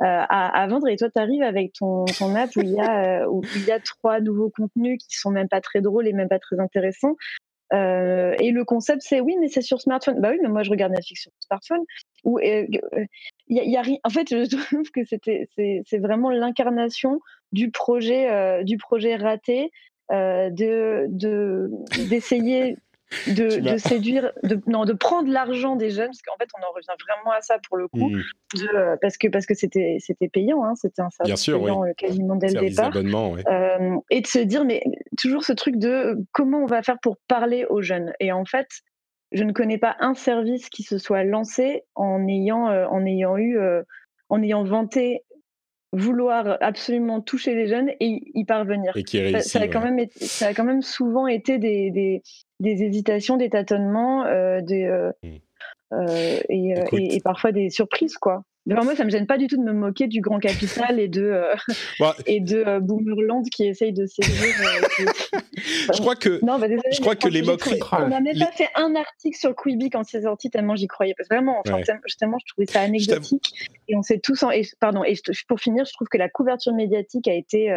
[0.00, 0.88] à, vendre.
[0.88, 3.26] Et toi, tu arrives avec ton, ton app où il, y a,
[3.66, 6.58] y a trois nouveaux contenus qui sont même pas très drôles et même pas très
[6.60, 7.16] intéressants.
[7.72, 10.20] Euh, et le concept, c'est oui, mais c'est sur smartphone.
[10.20, 11.84] Bah oui, mais moi je regarde Netflix sur smartphone.
[12.24, 12.66] Ou euh,
[13.48, 13.98] y, rien.
[14.04, 17.20] En fait, je trouve que c'était c'est vraiment l'incarnation
[17.52, 19.70] du projet euh, du projet raté
[20.10, 21.06] de
[22.08, 22.76] d'essayer
[23.26, 26.86] de, séduire, de, non, de prendre l'argent des jeunes, parce qu'en fait, on en revient
[27.08, 28.22] vraiment à ça pour le coup, mmh.
[28.54, 32.36] de, parce que parce que c'était c'était payant, hein, c'était un service payant euh, quasiment
[32.36, 34.82] dès le départ, euh, et de se dire, mais
[35.18, 38.12] toujours ce truc de comment on va faire pour parler aux jeunes?
[38.20, 38.68] Et en fait,
[39.32, 43.36] je ne connais pas un service qui se soit lancé en ayant euh, en ayant
[43.36, 43.58] eu
[44.28, 45.24] en ayant vanté
[45.92, 48.92] vouloir absolument toucher les jeunes et y parvenir.
[48.96, 52.22] Et qui réussi, ça, a quand même ça a quand même souvent été des, des,
[52.60, 55.28] des hésitations, des tâtonnements, euh, des, euh, mmh.
[55.94, 58.44] euh, et, et, parfois des surprises, quoi.
[58.66, 61.08] Devant moi, ça me gêne pas du tout de me moquer du grand capital et
[61.08, 61.44] de
[62.00, 64.54] bah, et de Boomerland qui essaye de séduire.
[65.56, 67.80] je crois que non, bah, désolé, je crois que les moqueries.
[67.92, 71.14] On n'a même pas fait un article sur Quibi quand c'est sorti tellement j'y croyais.
[71.16, 71.80] Parce que vraiment, enfin,
[72.18, 73.54] tellement je trouvais ça anecdotique.
[73.88, 74.50] Et on s'est tous en...
[74.50, 75.04] et, pardon.
[75.04, 75.14] Et
[75.48, 77.72] pour finir, je trouve que la couverture médiatique a été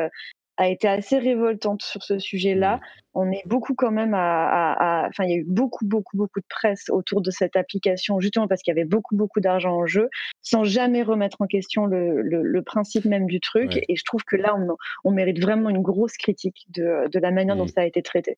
[0.57, 2.77] a été assez révoltante sur ce sujet-là.
[2.77, 2.79] Mmh.
[3.15, 6.45] On est beaucoup quand même à, enfin, il y a eu beaucoup, beaucoup, beaucoup de
[6.49, 10.09] presse autour de cette application, justement parce qu'il y avait beaucoup, beaucoup d'argent en jeu,
[10.41, 13.79] sans jamais remettre en question le, le, principe même du truc.
[13.87, 17.31] Et je trouve que là, on, on, mérite vraiment une grosse critique de, de la
[17.31, 18.37] manière dont ça a été traité.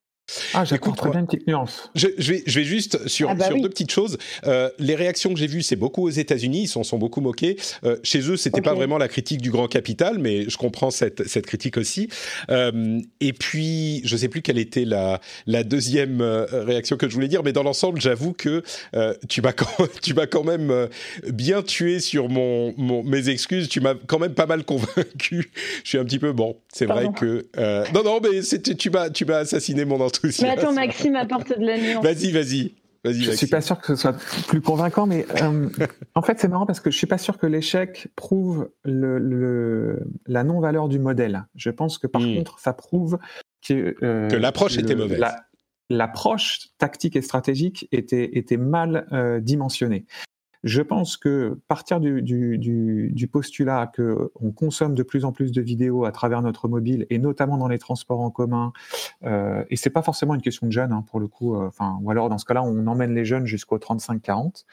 [0.56, 1.90] Ah, j'écoute très bien une petite nuance.
[1.94, 4.18] Je, je, vais, je vais juste sur, ah bah sur deux petites choses.
[4.48, 7.58] Euh, les réactions que j'ai vues, c'est beaucoup aux États-Unis, ils s'en sont beaucoup moqués.
[7.84, 10.90] Euh, chez eux, c'était n'était pas vraiment la critique du grand capital, mais je comprends
[10.90, 12.10] cette, cette critique aussi.
[12.50, 17.28] Euh, et puis, je sais plus quelle était la, la deuxième réaction que je voulais
[17.28, 18.64] dire, mais dans l'ensemble, j'avoue que
[18.96, 19.68] euh, tu m'as quand,
[20.02, 20.90] tu m'as quand même
[21.28, 23.70] bien tué sur mon, mon mes excuses.
[23.70, 25.52] Tu m'as quand même pas mal convaincu.
[25.84, 26.58] je suis un petit peu bon.
[26.74, 27.46] C'est vrai que
[27.94, 28.42] non, non, mais
[28.76, 30.02] tu m'as, tu m'as assassiné mon
[30.42, 32.04] mais attends, Maxime apporte de la nuance.
[32.04, 32.76] Vas-y, vas-y.
[33.06, 35.70] Vas-y, je suis pas sûr que ce soit plus convaincant, mais euh,
[36.16, 40.44] en fait c'est marrant parce que je suis pas sûr que l'échec prouve le, la
[40.44, 41.46] non-valeur du modèle.
[41.54, 42.38] Je pense que par hmm.
[42.38, 43.20] contre ça prouve
[43.62, 45.24] que, euh, que l'approche était mauvaise.
[45.92, 50.08] L'approche tactique et stratégique était, était mal euh, dimensionnée.
[50.66, 55.52] Je pense que partir du, du, du, du postulat qu'on consomme de plus en plus
[55.52, 58.74] de vidéos à travers notre mobile et notamment dans les transports en commun,
[59.26, 62.00] euh, et c'est pas forcément une question de jeunes hein, pour le coup, euh, enfin
[62.02, 64.66] ou alors dans ce cas-là on emmène les jeunes jusqu'au 35-40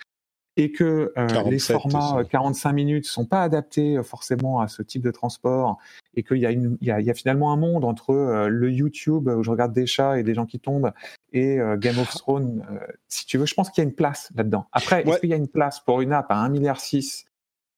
[0.57, 5.03] et que euh, les formats 45 euh, minutes sont pas adaptés forcément à ce type
[5.03, 5.77] de transport
[6.15, 9.73] et qu'il y, y, y, a finalement un monde entre le YouTube où je regarde
[9.73, 10.93] des chats et des gens qui tombent
[11.33, 12.65] et Game of Thrones,
[13.09, 14.67] si tu veux, je pense qu'il y a une place là-dedans.
[14.73, 16.79] Après, est-ce qu'il y a une place pour une app à 1,6 milliard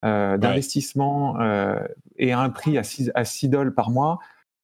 [0.04, 1.38] euh, d'investissement
[2.16, 4.18] et à un prix à 6, à 6 dollars par mois?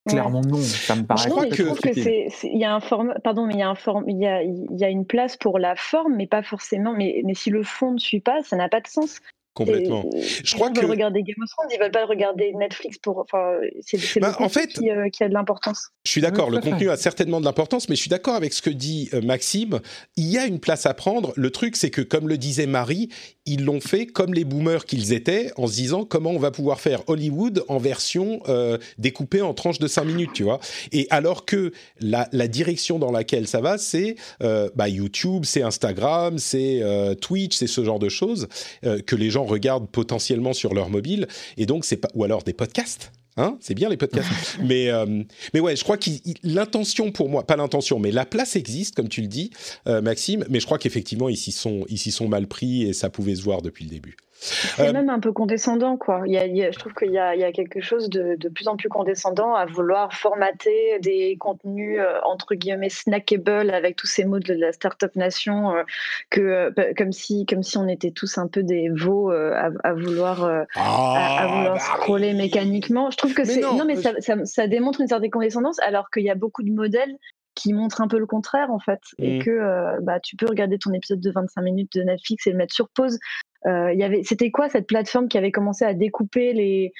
[0.08, 1.28] Clairement non, ça me paraît.
[1.28, 4.08] Je trouve que il y a un forme, pardon, mais il y a un forme,
[4.08, 6.94] il y a, il y a une place pour la forme, mais pas forcément.
[6.94, 9.20] Mais, mais si le fond ne suit pas, ça n'a pas de sens.
[9.52, 10.08] Complètement.
[10.44, 13.18] Je crois que regarder Game of Thrones, ils veulent pas regarder Netflix pour.
[13.18, 15.88] Enfin, c'est bah, en fait, qui, euh, qui, a de l'importance.
[16.04, 16.50] Je suis d'accord.
[16.50, 19.20] le contenu a certainement de l'importance, mais je suis d'accord avec ce que dit euh,
[19.20, 19.80] Maxime.
[20.16, 21.32] Il y a une place à prendre.
[21.34, 23.08] Le truc, c'est que, comme le disait Marie,
[23.44, 26.80] ils l'ont fait comme les boomers qu'ils étaient, en se disant comment on va pouvoir
[26.80, 30.60] faire Hollywood en version euh, découpée en tranches de 5 minutes, tu vois.
[30.92, 36.38] Et alors que la, la direction dans laquelle ça va, c'est bah, YouTube, c'est Instagram,
[36.38, 36.82] c'est
[37.20, 38.48] Twitch, c'est ce genre de choses
[38.82, 42.52] que les gens regardent potentiellement sur leur mobile, et donc c'est pas ou alors des
[42.52, 43.12] podcasts.
[43.36, 44.28] Hein c'est bien les podcasts.
[44.64, 45.22] mais, euh,
[45.54, 46.10] mais ouais, je crois que
[46.42, 49.50] l'intention pour moi, pas l'intention, mais la place existe, comme tu le dis,
[49.86, 50.44] euh, Maxime.
[50.50, 53.42] Mais je crois qu'effectivement, ils s'y sont, ils sont mal pris et ça pouvait se
[53.42, 54.16] voir depuis le début.
[54.42, 56.22] C'est euh, même un peu condescendant, quoi.
[56.24, 58.76] Il y a, je trouve qu'il y, y a, quelque chose de, de, plus en
[58.76, 64.38] plus condescendant à vouloir formater des contenus euh, entre guillemets snackable avec tous ces mots
[64.38, 65.82] de la startup nation, euh,
[66.30, 70.42] que comme si comme si on était tous un peu des veaux à, à, vouloir
[70.44, 73.10] à, ah, vouloir bah scroller mécaniquement.
[73.10, 76.24] Je trouve que c'est non, mais ça, ça, ça, démontre une certaine condescendance, alors qu'il
[76.24, 77.14] y a beaucoup de modèles
[77.54, 79.42] qui montrent un peu le contraire en fait et mmh.
[79.42, 82.72] que bah, tu peux regarder ton épisode de 25 minutes de Netflix et le mettre
[82.72, 83.18] sur pause
[83.66, 86.92] euh, y avait, c'était quoi cette plateforme qui avait commencé à découper les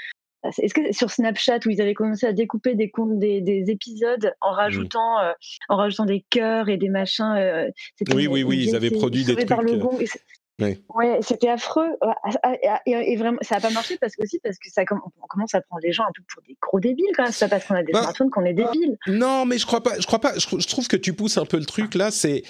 [0.43, 4.33] est-ce que sur Snapchat où ils avaient commencé à découper des comptes des, des épisodes
[4.41, 5.33] en rajoutant euh,
[5.69, 7.69] en rajoutant des cœurs et des machins euh,
[8.15, 9.51] Oui oui oui, ils avaient produit des trucs.
[10.95, 11.89] Ouais, c'était affreux.
[12.87, 15.61] Et, vraiment, ça n'a pas marché parce que aussi parce que ça on commence à
[15.61, 17.33] prendre les gens un peu pour des gros débiles quand même.
[17.33, 18.99] C'est pas parce qu'on a des bah, smartphones qu'on est débiles.
[19.07, 19.99] Non, mais je crois pas.
[19.99, 20.35] Je crois pas.
[20.39, 22.11] Je, trouve que tu pousses un peu le truc là.
[22.11, 22.43] C'est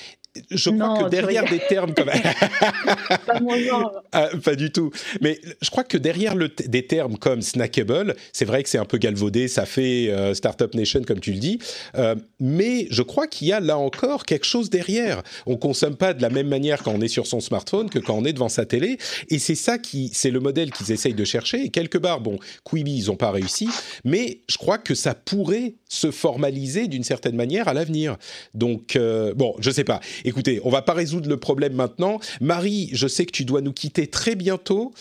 [0.50, 2.06] je crois que derrière des termes comme
[3.26, 3.40] pas,
[4.12, 4.90] ah, pas du tout.
[5.20, 8.84] Mais je crois que derrière le des termes comme snackable, c'est vrai que c'est un
[8.84, 11.58] peu galvaudé, ça fait euh, startup nation comme tu le dis,
[11.96, 15.22] euh, mais je crois qu'il y a là encore quelque chose derrière.
[15.46, 18.14] On consomme pas de la même manière quand on est sur son smartphone que quand
[18.14, 18.98] on est devant sa télé,
[19.30, 21.64] et c'est ça qui, c'est le modèle qu'ils essayent de chercher.
[21.64, 23.68] Et quelque part, bon, Quibi ils ont pas réussi,
[24.04, 28.16] mais je crois que ça pourrait se formaliser d'une certaine manière à l'avenir.
[28.54, 30.00] Donc euh, bon, je sais pas.
[30.24, 32.20] Écoutez, on va pas résoudre le problème maintenant.
[32.40, 34.92] Marie, je sais que tu dois nous quitter très bientôt.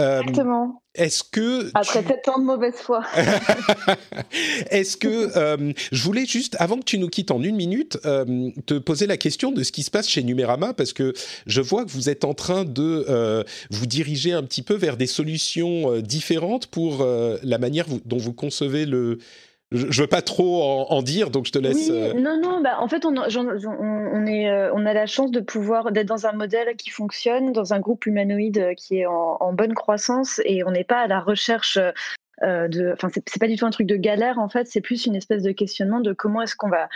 [0.00, 0.82] Euh, Exactement.
[0.94, 2.12] Est-ce que après tu...
[2.24, 3.04] tant de mauvaise foi
[4.70, 8.50] Est-ce que euh, je voulais juste avant que tu nous quittes en une minute euh,
[8.66, 11.12] te poser la question de ce qui se passe chez Numérama parce que
[11.46, 15.06] je vois que vous êtes en train de vous diriger un petit peu vers des
[15.06, 17.06] solutions différentes pour
[17.42, 19.18] la manière dont vous concevez le
[19.70, 21.90] je, ne veux pas trop en, dire, donc je te laisse.
[21.90, 25.40] Euh, non, non, bah, en fait, on, on, est, euh, on a la chance de
[25.40, 29.74] pouvoir d'être dans un modèle qui fonctionne, dans un groupe humanoïde qui est en, bonne
[29.74, 31.78] croissance, et on n'est pas à la recherche.
[32.44, 35.06] Euh, de, enfin, c'est pas du tout un truc de galère en fait, c'est plus
[35.06, 36.88] une espèce de questionnement de comment est-ce qu'on va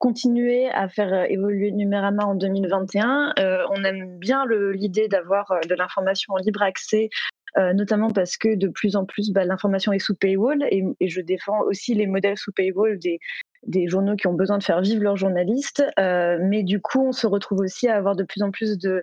[0.00, 3.34] continuer à faire évoluer Numérama en 2021.
[3.70, 7.10] on aime bien l'idée d'avoir de l'information en libre accès
[7.58, 11.20] euh, notamment parce que de plus en plus, bah, l'information est sous paywall et, je
[11.20, 15.16] défends aussi les modèles sous paywall des, journaux qui ont besoin de faire vivre leurs
[15.16, 15.82] journalistes.
[15.98, 19.02] Euh, mais du coup, on se retrouve aussi à avoir de plus en plus de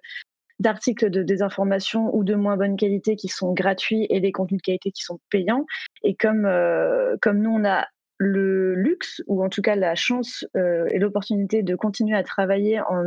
[0.62, 4.66] d'articles de désinformation ou de moins bonne qualité qui sont gratuits et des contenus de
[4.66, 5.66] qualité qui sont payants.
[6.04, 7.86] Et comme, euh, comme nous, on a
[8.18, 13.04] le luxe, ou en tout cas la chance et l'opportunité de continuer à travailler en,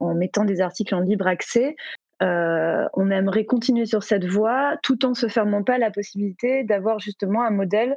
[0.00, 1.76] en mettant des articles en libre accès,
[2.22, 6.98] euh, on aimerait continuer sur cette voie tout en se fermant pas la possibilité d'avoir
[6.98, 7.94] justement un modèle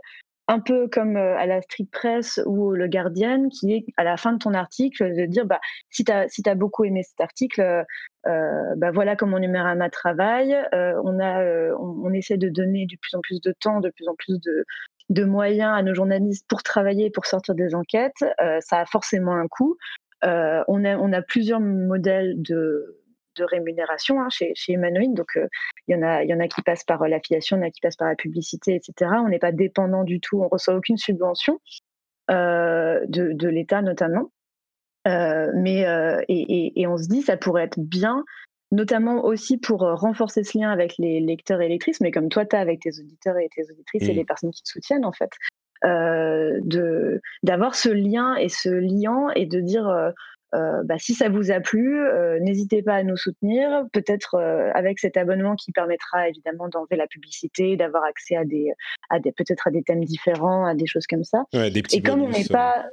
[0.50, 4.18] un peu comme euh, à la Street Press ou le Guardian, qui est à la
[4.18, 5.60] fin de ton article de dire bah,
[5.90, 7.62] si tu as, beaucoup aimé cet article,
[8.28, 10.56] euh, bah, voilà comment Numérama travaille.
[10.74, 14.16] on, a, on, essaie de donner de plus en plus de temps, de plus en
[14.16, 14.40] plus
[15.10, 18.26] de, moyens à nos journalistes pour travailler, pour sortir des enquêtes.
[18.60, 19.78] ça a forcément un coût.
[20.24, 22.99] on, on a plusieurs modèles de,
[23.40, 25.14] de rémunération hein, chez, chez Humanoid.
[25.14, 25.48] Donc, euh,
[25.88, 27.68] il y, en a, y en a qui passent par euh, l'affiliation, il y en
[27.68, 29.12] a qui passent par la publicité, etc.
[29.26, 31.60] On n'est pas dépendant du tout, on reçoit aucune subvention
[32.30, 34.32] euh, de, l'État notamment.
[35.06, 35.86] mais
[36.28, 38.24] et, on se dit ça pourrait être bien
[38.72, 42.56] notamment aussi pour renforcer ce lien avec les lecteurs et lectrices, mais comme toi, tu
[42.56, 45.32] as avec tes auditeurs et tes auditrices et les personnes qui te soutiennent, en fait,
[45.84, 50.12] de d'avoir ce lien et ce liant et de dire euh,
[50.54, 55.00] bah, si ça vous a plu, euh, n'hésitez pas à nous soutenir, peut-être euh, avec
[55.00, 58.72] cet abonnement qui permettra évidemment d'enlever la publicité, d'avoir accès à des,
[59.10, 61.44] à des peut-être à des thèmes différents, à des choses comme ça.
[61.54, 62.86] Et comme on n'est pas,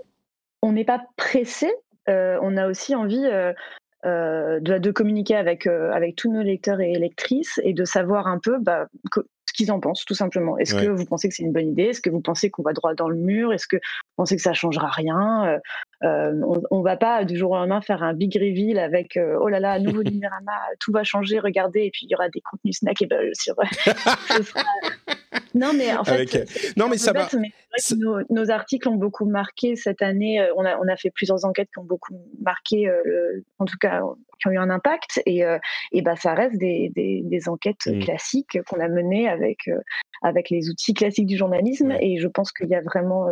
[0.62, 1.72] on n'est pas pressé,
[2.08, 3.22] on a aussi envie
[4.04, 8.58] de, de, communiquer avec avec tous nos lecteurs et lectrices et de savoir un peu
[8.60, 8.86] bah,
[9.56, 10.58] qu'ils en pensent tout simplement.
[10.58, 11.84] Est-ce que vous pensez que c'est une bonne idée?
[11.84, 13.52] Est-ce que vous pensez qu'on va droit dans le mur?
[13.52, 15.58] Est-ce que vous pensez que ça changera rien?
[16.04, 16.32] Euh,
[16.70, 19.48] on, ne va pas du jour au lendemain faire un big reveal avec euh, oh
[19.48, 22.80] là là nouveau numérama tout va changer regardez et puis il y aura des contenus
[22.80, 23.54] snackable sur
[25.56, 27.28] non mais en fait non mais ça va.
[28.30, 31.68] nos, articles ont beaucoup marqué cette année euh, on a on a fait plusieurs enquêtes
[31.72, 32.90] qui ont beaucoup marqué
[33.58, 34.02] en tout cas
[34.40, 35.42] qui ont eu un impact et
[35.92, 38.00] et bah ça reste des, des, enquêtes mmh.
[38.00, 39.68] classiques qu'on a menées avec
[40.22, 43.26] avec les outils classiques du journalisme et je pense qu'il y a vraiment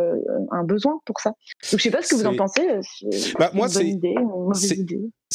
[0.51, 1.31] un besoin pour ça.
[1.71, 2.81] Donc je sais pas ce que vous en pensez euh,
[3.37, 3.83] bah, moi, c'est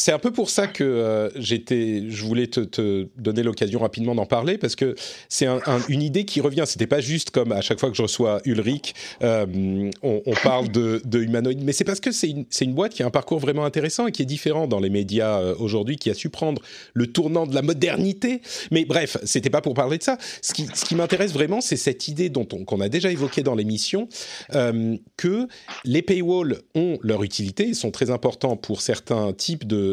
[0.01, 4.57] c'est un peu pour ça que euh, je voulais te, donner l'occasion rapidement d'en parler
[4.57, 4.95] parce que
[5.29, 5.45] c'est
[5.89, 6.63] une idée qui revient.
[6.65, 11.03] C'était pas juste comme à chaque fois que je reçois Ulrich, euh, on, parle de,
[11.05, 14.07] de humanoïde, mais c'est parce que c'est une, boîte qui a un parcours vraiment intéressant
[14.07, 17.53] et qui est différent dans les médias aujourd'hui, qui a su prendre le tournant de
[17.53, 18.41] la modernité.
[18.71, 20.17] Mais bref, c'était pas pour parler de ça.
[20.41, 22.31] Ce qui, m'intéresse vraiment, c'est cette idée
[22.65, 24.07] qu'on a déjà évoqué dans l'émission,
[24.49, 25.47] que
[25.85, 29.90] les paywalls ont leur utilité, ils sont très importants pour certains types de,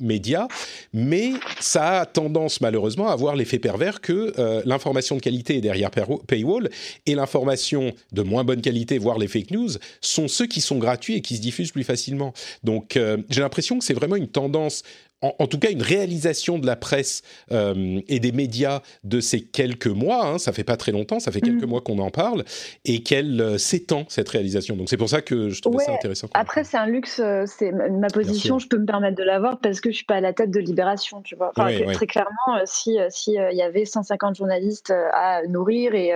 [0.00, 0.48] médias,
[0.92, 5.60] mais ça a tendance malheureusement à avoir l'effet pervers que euh, l'information de qualité est
[5.60, 5.90] derrière
[6.26, 6.70] paywall
[7.06, 9.70] et l'information de moins bonne qualité, voire les fake news,
[10.00, 12.32] sont ceux qui sont gratuits et qui se diffusent plus facilement.
[12.64, 14.82] Donc euh, j'ai l'impression que c'est vraiment une tendance
[15.20, 19.88] en, tout cas une réalisation de la presse euh, et des médias de ces quelques
[19.88, 20.26] mois.
[20.26, 21.68] Hein, ça fait pas très longtemps, ça fait quelques mm.
[21.68, 22.44] mois qu'on en parle
[22.84, 24.76] et qu'elle euh, s'étend cette réalisation.
[24.76, 26.28] Donc c'est pour ça que je trouvais ça intéressant.
[26.34, 29.80] Après c'est un luxe, euh, c'est ma position, je peux me permettre de l'avoir parce
[29.80, 31.52] que je suis pas à la tête de Libération, tu vois.
[31.54, 36.12] Très clairement, si si il y avait 150 journalistes à nourrir et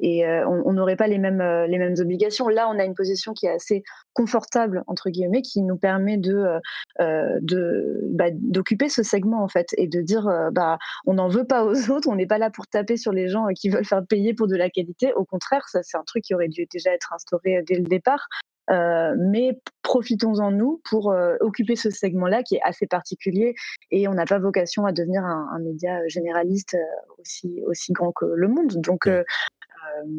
[0.00, 2.48] et on n'aurait pas les mêmes les mêmes obligations.
[2.48, 3.82] Là, on a une position qui est assez
[4.14, 6.60] confortable entre guillemets, qui nous permet de
[6.98, 11.44] de bah, d'occuper ce segment en fait et de dire euh, bah on n'en veut
[11.44, 14.04] pas aux autres, on n'est pas là pour taper sur les gens qui veulent faire
[14.06, 15.12] payer pour de la qualité.
[15.14, 18.28] Au contraire, ça c'est un truc qui aurait dû déjà être instauré dès le départ.
[18.70, 23.54] Euh, mais profitons-en nous pour euh, occuper ce segment-là qui est assez particulier
[23.90, 26.76] et on n'a pas vocation à devenir un, média généraliste
[27.18, 28.74] aussi aussi grand que le monde.
[28.76, 29.08] Donc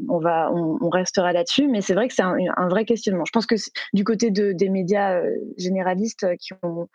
[0.09, 3.25] on restera là-dessus, mais c'est vrai que c'est un, vrai questionnement.
[3.25, 3.55] Je pense que
[3.93, 5.21] du côté de, des médias
[5.57, 6.85] généralistes qui ont euh,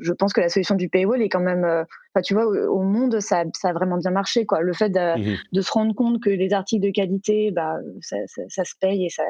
[0.00, 2.82] je pense que la solution du paywall est quand même, euh, enfin, tu vois, au,
[2.82, 4.46] monde, ça, ça, a vraiment bien marché.
[4.46, 4.60] Quoi.
[4.60, 8.16] Le fait de, mmh se rendre compte que les articles de qualité, bah, ça,
[8.48, 9.24] ça, se paye et ça,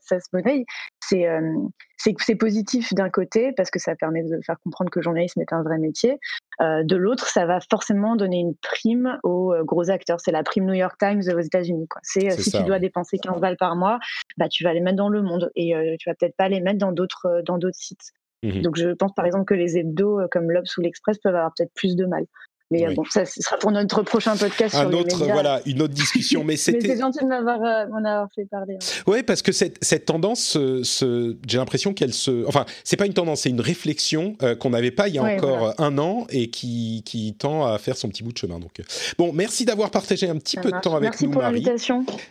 [0.00, 0.64] se monnaie,
[1.00, 1.54] c'est euh,
[1.96, 5.52] c'est positif d'un côté parce que ça permet de faire comprendre que le journalisme est
[5.52, 6.18] un vrai métier.
[6.62, 10.18] Euh, de l'autre, ça va forcément donner une prime aux gros acteurs.
[10.20, 11.86] C'est la prime New York Times aux États-Unis.
[12.02, 13.98] C'est si tu dois dépenser 15 balles par mois,
[14.38, 16.78] bah, tu vas les mettre dans le monde et tu vas peut-être pas les mettre
[16.78, 18.14] dans d'autres dans d'autres sites.
[18.42, 21.34] Mmh Donc je pense par exemple que les hebdos euh, comme l'Obs ou l'Express peuvent
[21.34, 22.24] avoir peut-être plus de mal.
[22.70, 24.74] Mais euh, bon, ça ce sera pour notre prochain podcast.
[24.74, 26.44] Un autre, voilà, une autre discussion.
[26.50, 26.88] Mais c'était.
[26.88, 28.74] c'est gentil de m'avoir euh, fait parler.
[28.74, 29.02] Hein.
[29.06, 32.46] Oui, parce que cette, cette tendance, j'ai l'impression qu'elle se.
[32.46, 35.74] Enfin, c'est pas une tendance, c'est une réflexion qu'on n'avait pas il y a encore
[35.78, 38.58] un an et qui, qui tend à faire son petit bout de chemin.
[38.58, 38.80] Donc,
[39.18, 41.64] bon, merci d'avoir partagé un petit peu de temps avec merci nous, pour Marie.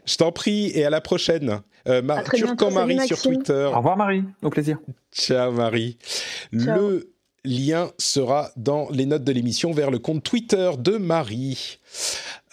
[0.05, 1.61] Je t'en prie et à la prochaine.
[1.87, 3.69] Euh, Marie sur Twitter.
[3.73, 4.77] Au revoir Marie, au plaisir.
[5.11, 5.97] Ciao Marie.
[6.51, 7.09] Le
[7.43, 11.78] lien sera dans les notes de l'émission vers le compte Twitter de Marie.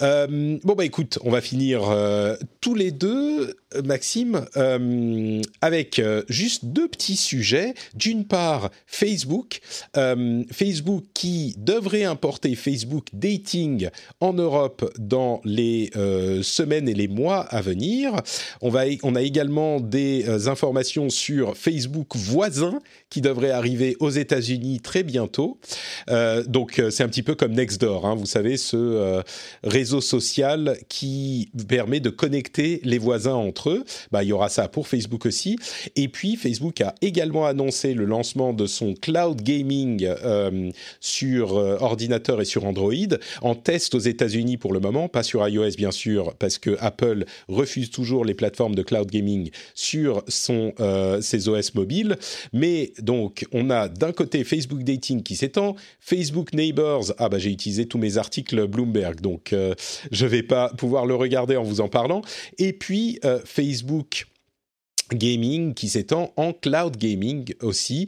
[0.03, 6.67] Euh, bon bah écoute, on va finir euh, tous les deux, Maxime, euh, avec juste
[6.67, 7.75] deux petits sujets.
[7.95, 9.61] D'une part, Facebook,
[10.51, 13.89] Facebook qui devrait importer Facebook Dating
[14.21, 15.91] en Europe dans les
[16.43, 18.15] semaines et les mois à venir.
[18.61, 22.81] On va, on a également des informations sur Facebook voisin
[23.11, 25.59] qui devrait arriver aux États-Unis très bientôt.
[26.47, 29.23] donc c'est un petit peu comme Nextdoor, hein, vous savez ce
[29.63, 33.85] réseau social qui permet de connecter les voisins entre eux.
[34.13, 35.57] Bah, il y aura ça pour Facebook aussi.
[35.95, 40.71] Et puis Facebook a également annoncé le lancement de son cloud gaming euh,
[41.01, 42.93] sur euh, ordinateur et sur Android
[43.43, 47.25] en test aux États-Unis pour le moment, pas sur iOS bien sûr, parce que Apple
[47.49, 52.17] refuse toujours les plateformes de cloud gaming sur son, euh, ses OS mobiles.
[52.53, 57.13] Mais donc on a d'un côté Facebook Dating qui s'étend, Facebook Neighbors.
[57.19, 59.75] Ah bah j'ai utilisé tous mes articles Bloomberg, donc euh,
[60.11, 62.23] je ne vais pas pouvoir le regarder en vous en parlant.
[62.59, 64.27] Et puis euh, Facebook
[65.13, 68.07] Gaming qui s'étend en cloud gaming aussi.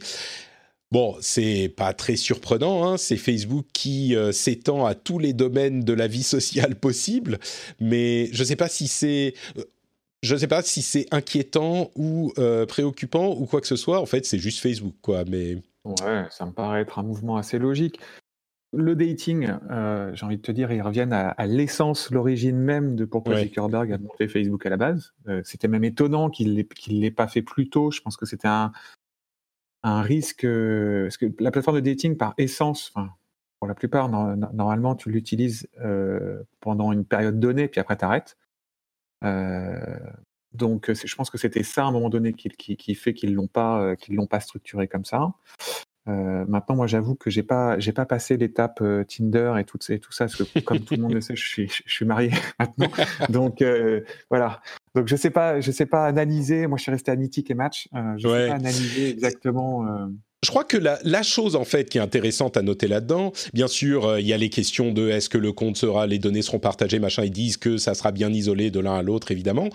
[0.91, 5.81] Bon, c'est pas très surprenant, hein, c'est Facebook qui euh, s'étend à tous les domaines
[5.81, 7.39] de la vie sociale possible,
[7.79, 9.35] mais je ne sais pas si c'est
[10.23, 12.33] je sais pas si c'est inquiétant ou
[12.67, 14.01] préoccupant ou quoi que ce soit.
[14.01, 15.23] En fait, c'est juste Facebook, quoi.
[15.25, 15.55] Mais
[15.85, 17.99] ouais, ça me paraît être un mouvement assez logique
[18.71, 23.05] le dating, euh, j'ai envie de te dire, ils reviennent à, l'essence, l'origine même de
[23.05, 25.13] pourquoi Zuckerberg a monté Facebook à la base.
[25.27, 27.89] Euh, c'était même étonnant qu'il ne l'ait pas fait plus tôt.
[27.89, 28.71] Je pense que c'était un,
[29.83, 30.45] risque.
[30.45, 32.93] Euh, parce que la plateforme de dating, par essence,
[33.59, 35.67] pour la plupart, normalement, tu l'utilises
[36.59, 38.37] pendant une période donnée, puis après, tu arrêtes.
[40.53, 43.47] donc, je pense que c'était ça à un moment donné qui, fait qu'ils ne l'ont
[43.47, 45.31] pas, l'ont pas structuré comme ça.
[46.09, 49.77] Euh, maintenant, moi, j'avoue que j'ai pas, j'ai pas passé l'étape euh, Tinder et tout,
[49.89, 52.05] et tout ça, parce que comme tout le monde le sait, je suis, je suis
[52.05, 52.91] marié maintenant.
[53.29, 54.61] Donc euh, voilà.
[54.95, 56.67] Donc je sais pas, je sais pas analyser.
[56.67, 57.87] Moi, je suis resté à Mythique et Match.
[57.93, 59.85] je ne sais pas analyser exactement.
[60.41, 63.67] Je crois que la, la, chose en fait qui est intéressante à noter là-dedans, bien
[63.67, 66.59] sûr, il y a les questions de est-ce que le compte sera, les données seront
[66.59, 67.25] partagées, machin.
[67.25, 69.67] Ils disent que ça sera bien isolé de l'un à l'autre, évidemment,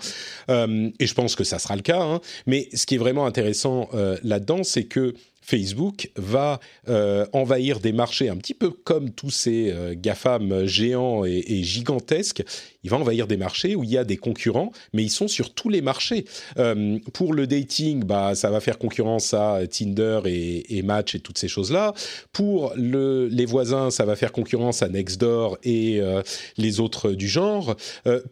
[0.49, 2.01] et je pense que ça sera le cas.
[2.01, 2.19] Hein.
[2.47, 3.89] Mais ce qui est vraiment intéressant
[4.23, 5.13] là-dedans, c'est que
[5.45, 11.23] Facebook va euh, envahir des marchés un petit peu comme tous ces euh, GAFAM géants
[11.23, 12.43] et, gigantesques.
[12.83, 15.53] Il va envahir des marchés où il y a des concurrents, mais ils sont sur
[15.53, 16.25] tous les marchés.
[16.57, 21.37] Euh, pour le dating, bah, ça va faire concurrence à Tinder et, Match et toutes
[21.37, 21.93] ces choses-là.
[22.31, 25.99] Pour le, les voisins, ça va faire concurrence à Nextdoor et
[26.57, 27.75] les autres du genre.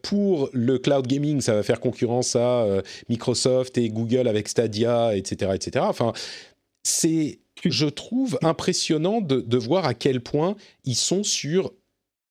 [0.01, 2.67] pour le cloud gaming, ça va faire concurrence à
[3.09, 5.85] Microsoft et Google avec Stadia, etc., etc.
[5.87, 6.13] Enfin,
[6.83, 11.71] c'est je trouve impressionnant de, de, voir à quel point ils sont sur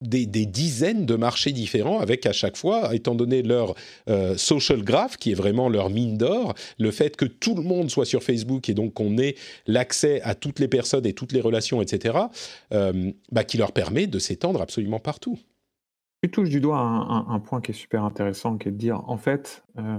[0.02, 3.74] des, dizaines de marchés différents avec à chaque fois, étant donné leur
[4.08, 7.90] euh, social graph, qui est vraiment leur mine d'or, le fait que tout le monde
[7.90, 9.36] soit sur Facebook et donc qu'on ait
[9.66, 12.18] l'accès à toutes les personnes et toutes les relations, etc.,
[12.72, 15.38] euh, bah, qui leur permet de s'étendre absolument partout.
[16.22, 19.16] Tu touches du doigt un, point qui est super intéressant, qui est de dire, en
[19.16, 19.98] fait, euh,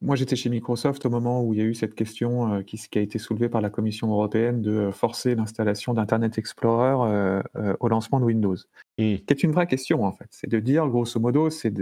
[0.00, 2.78] moi, j'étais chez Microsoft au moment où il y a eu cette question euh, qui,
[2.94, 7.88] a été soulevée par la Commission européenne de euh, forcer l'installation d'Internet Explorer euh, au
[7.88, 8.54] lancement de Windows.
[8.54, 9.16] Mmh.
[9.16, 10.28] Qui est une vraie question, en fait.
[10.30, 11.72] C'est de dire, grosso modo, c'est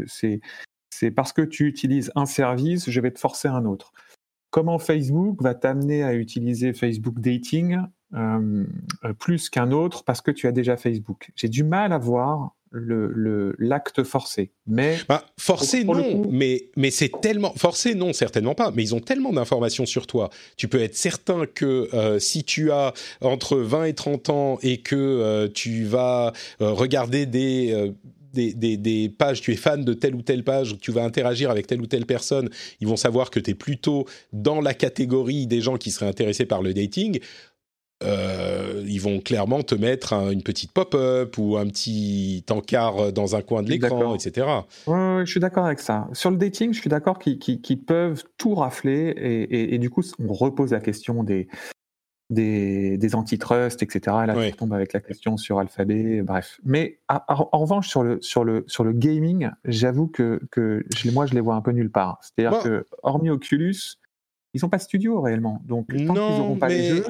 [1.14, 3.92] parce que tu utilises un service, je vais te forcer un autre.
[4.50, 7.78] Comment Facebook va t'amener à utiliser Facebook Dating
[9.18, 13.54] plus qu'un autre parce que tu as déjà Facebook J'ai du mal à voir le
[13.58, 14.50] l'acte forcé.
[14.66, 18.70] Mais bah, forcé non, mais mais c'est tellement forcé non certainement pas.
[18.74, 20.30] Mais ils ont tellement d'informations sur toi.
[20.56, 24.78] Tu peux être certain que euh, si tu as entre 20 et 30 ans et
[24.78, 27.92] que euh, tu vas euh, regarder des
[28.32, 31.50] des, des, des, pages, tu es fan de telle ou telle page, tu vas interagir
[31.50, 32.50] avec telle ou telle personne,
[32.80, 34.04] ils vont savoir que tu es plutôt
[34.34, 37.18] dans la catégorie des gens qui seraient intéressés par le dating.
[38.02, 43.42] Euh, ils vont clairement te mettre une petite pop-up ou un petit encart dans un
[43.42, 44.46] coin de l'écran, etc.
[44.86, 46.06] Oui, je suis d'accord avec ça.
[46.12, 49.14] Sur le dating, je suis d'accord qu'ils peuvent tout rafler
[49.50, 51.48] et, du coup, on repose la question des,
[52.28, 54.00] des, des antitrust, etc.
[54.24, 56.60] Et là, on tombe avec la question sur Alphabet, bref.
[56.64, 61.24] Mais en revanche, sur le, sur le, sur le gaming, j'avoue que, que je, moi,
[61.24, 62.20] je les vois un peu nulle part.
[62.20, 63.96] C'est-à-dire que, hormis Oculus,
[64.52, 65.62] ils sont pas studio réellement.
[65.64, 67.06] Donc, tant qu'ils n'auront pas les jeux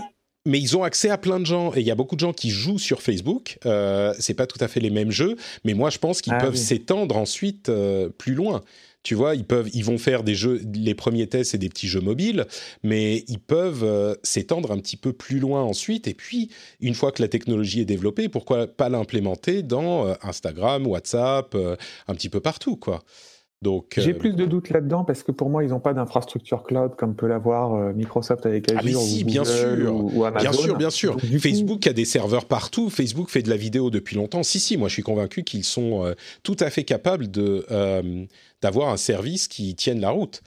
[0.47, 2.33] mais ils ont accès à plein de gens et il y a beaucoup de gens
[2.33, 3.59] qui jouent sur Facebook.
[3.67, 6.41] Euh, c'est pas tout à fait les mêmes jeux, mais moi je pense qu'ils ah
[6.41, 8.63] peuvent s'étendre ensuite euh, plus loin.
[9.03, 10.61] Tu vois, ils peuvent, ils vont faire des jeux.
[10.75, 12.45] Les premiers tests, c'est des petits jeux mobiles,
[12.83, 16.09] mais ils peuvent euh, s'étendre un petit peu plus loin ensuite.
[16.09, 20.89] Et puis, une fois que la technologie est développée, pourquoi pas l'implémenter dans euh, Instagram,
[20.89, 21.55] WhatsApp,
[22.09, 23.05] un petit peu partout, quoi.
[23.97, 26.95] J'ai euh, plus de doutes là-dedans parce que pour moi, ils n'ont pas d'infrastructure cloud
[26.97, 29.95] comme peut l'avoir euh, Microsoft avec ah, Azure ou bien sûr.
[29.95, 30.51] Ou, Amazon.
[30.51, 31.17] Bien sûr, bien sûr.
[31.41, 32.91] Facebook a des serveurs partout.
[32.91, 34.43] Facebook fait de la vidéo depuis longtemps.
[34.43, 37.67] Si, si, moi je suis convaincu qu'ils sont euh, tout à fait capables de
[38.63, 40.43] d'avoir un service qui tienne la route.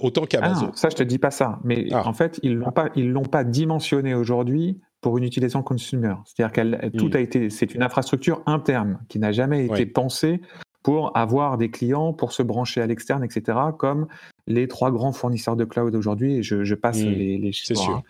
[0.00, 0.70] autant qu'Amazon.
[0.70, 1.60] Ah, ça, je te dis pas ça.
[1.64, 2.06] Mais ah.
[2.06, 6.14] en fait, ils l'ont pas, ils l'ont pas dimensionné aujourd'hui pour une utilisation consumer.
[6.24, 7.16] C'est-à-dire qu'elle tout hmm.
[7.16, 10.40] a été, c'est une infrastructure interne qui n'a jamais été pensée
[10.88, 14.06] pour avoir des clients, pour se brancher à l'externe, etc., comme
[14.46, 17.66] les trois grands fournisseurs de cloud aujourd'hui, et je, passe mmh, les, chiffres.
[17.66, 17.96] C'est sûr.
[17.96, 18.02] Hein.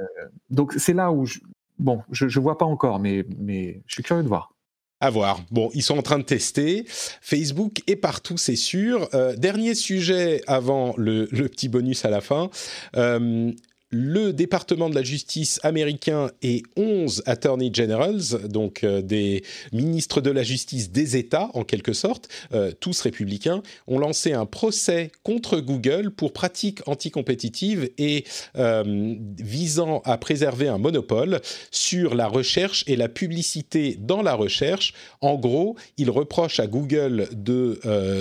[0.00, 0.04] Euh,
[0.48, 1.40] donc c'est là où, je,
[1.78, 4.54] bon, je ne vois pas encore, mais, mais je suis curieux de voir.
[5.02, 5.40] À voir.
[5.50, 6.86] Bon, ils sont en train de tester.
[6.86, 9.10] Facebook est partout, c'est sûr.
[9.12, 12.48] Euh, dernier sujet avant le, petit bonus à la fin.
[12.96, 13.52] Euh,
[13.92, 20.30] le département de la justice américain et 11 attorney generals, donc euh, des ministres de
[20.30, 25.60] la justice des États en quelque sorte, euh, tous républicains, ont lancé un procès contre
[25.60, 28.24] Google pour pratiques anticompétitives et
[28.56, 31.40] euh, visant à préserver un monopole
[31.70, 34.94] sur la recherche et la publicité dans la recherche.
[35.20, 37.78] En gros, ils reprochent à Google de,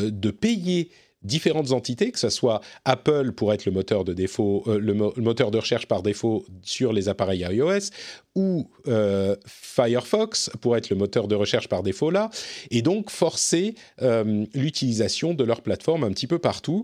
[0.10, 0.90] de payer
[1.24, 5.52] différentes entités, que ce soit Apple pour être le moteur de défaut, euh, le, moteur
[5.52, 7.92] de recherche par défaut sur les appareils iOS,
[8.36, 12.30] ou euh, Firefox pour être le moteur de recherche par défaut là,
[12.72, 16.84] et donc forcer euh, l'utilisation de leur plateforme un petit peu partout.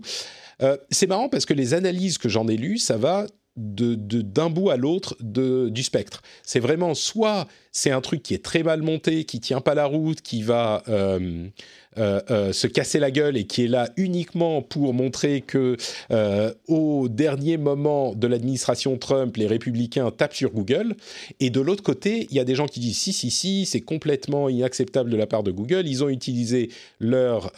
[0.90, 3.26] c'est marrant parce que les analyses que j'en ai lues, ça va
[3.58, 6.22] d'un bout à l'autre du spectre.
[6.42, 9.86] C'est vraiment soit c'est un truc qui est très mal monté, qui tient pas la
[9.86, 11.48] route, qui va euh,
[11.96, 15.76] euh, se casser la gueule et qui est là uniquement pour montrer que
[16.10, 20.96] euh, au dernier moment de l'administration Trump, les républicains tapent sur Google.
[21.40, 23.80] Et de l'autre côté, il y a des gens qui disent si, si, si, c'est
[23.80, 25.86] complètement inacceptable de la part de Google.
[25.86, 27.52] Ils ont utilisé leur,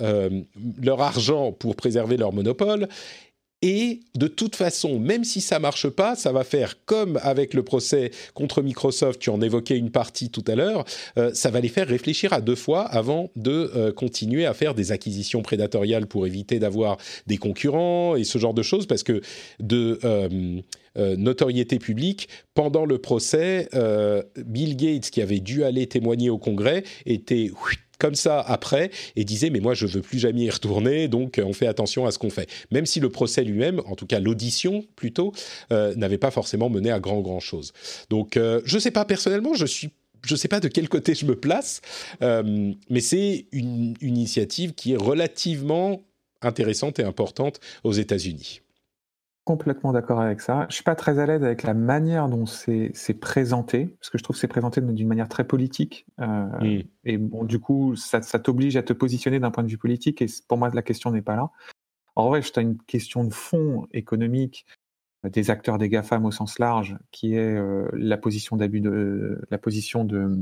[0.83, 2.89] leur argent pour préserver leur monopole.
[3.63, 7.63] Et de toute façon, même si ça marche pas, ça va faire comme avec le
[7.63, 10.85] procès contre Microsoft, tu en évoquais une partie tout à l'heure,
[11.19, 14.75] euh, ça va les faire réfléchir à deux fois avant de euh, continuer à faire
[14.75, 16.97] des acquisitions prédatoriales pour éviter d'avoir
[17.27, 19.21] des concurrents et ce genre de choses, parce que
[19.59, 20.61] de euh,
[20.97, 23.68] notoriété publique, pendant le procès,
[24.36, 27.51] Bill Gates, qui avait dû aller témoigner au Congrès, était
[28.01, 31.45] comme ça après et disait mais moi je veux plus jamais y retourner donc euh,
[31.45, 34.18] on fait attention à ce qu'on fait même si le procès lui-même en tout cas
[34.18, 35.32] l'audition plutôt
[35.70, 37.72] euh, n'avait pas forcément mené à grand grand chose
[38.09, 39.91] donc euh, je sais pas personnellement je suis
[40.26, 41.80] je sais pas de quel côté je me place,
[42.20, 46.03] mais c'est une initiative qui est relativement
[46.43, 48.61] intéressante et importante aux États-Unis.
[49.45, 50.66] Complètement d'accord avec ça.
[50.68, 54.22] Je suis pas très à l'aise avec la manière dont c'est présenté, parce que je
[54.22, 56.07] trouve que c'est présenté d'une manière très politique.
[56.20, 56.82] Euh, mm.
[57.05, 60.22] Et bon, du coup, ça, ça t'oblige à te positionner d'un point de vue politique,
[60.22, 61.51] et pour moi, la question n'est pas là.
[62.16, 64.66] En vrai, je as une question de fond économique
[65.24, 69.41] euh, des acteurs des GAFAM au sens large, qui est euh, la position d'abus de
[69.51, 70.38] la position de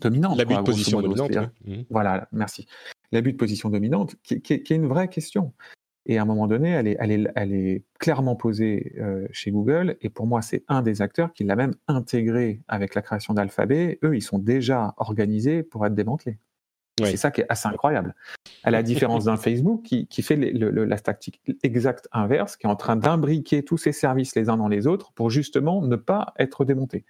[0.00, 0.38] dominante.
[0.38, 1.32] L'abus de position dominante.
[1.64, 1.82] Mm.
[1.90, 2.66] Voilà, merci.
[3.10, 5.52] L'abus de position dominante, qui, qui, est une vraie question.
[6.08, 9.50] Et à un moment donné, elle est, elle est, elle est clairement posée euh, chez
[9.50, 9.96] Google.
[10.00, 13.98] Et pour moi, c'est un des acteurs qui l'a même intégré avec la création d'Alphabet.
[14.02, 16.38] Eux, ils sont déjà organisés pour être démantelés.
[17.04, 18.14] C'est ça qui est assez incroyable.
[18.64, 22.70] À la différence d'un Facebook qui, qui fait le, la tactique exacte inverse, qui est
[22.70, 26.34] en train d'imbriquer tous ses services les uns dans les autres pour justement ne pas
[26.38, 27.04] être démonté.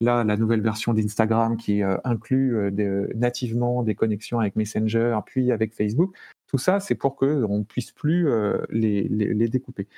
[0.00, 5.52] Là, la nouvelle version d'Instagram qui euh, inclut euh, nativement des connexions avec Messenger, puis
[5.52, 6.14] avec Facebook,
[6.46, 9.88] tout ça, c'est pour qu'on ne puisse plus euh, les, les, découper.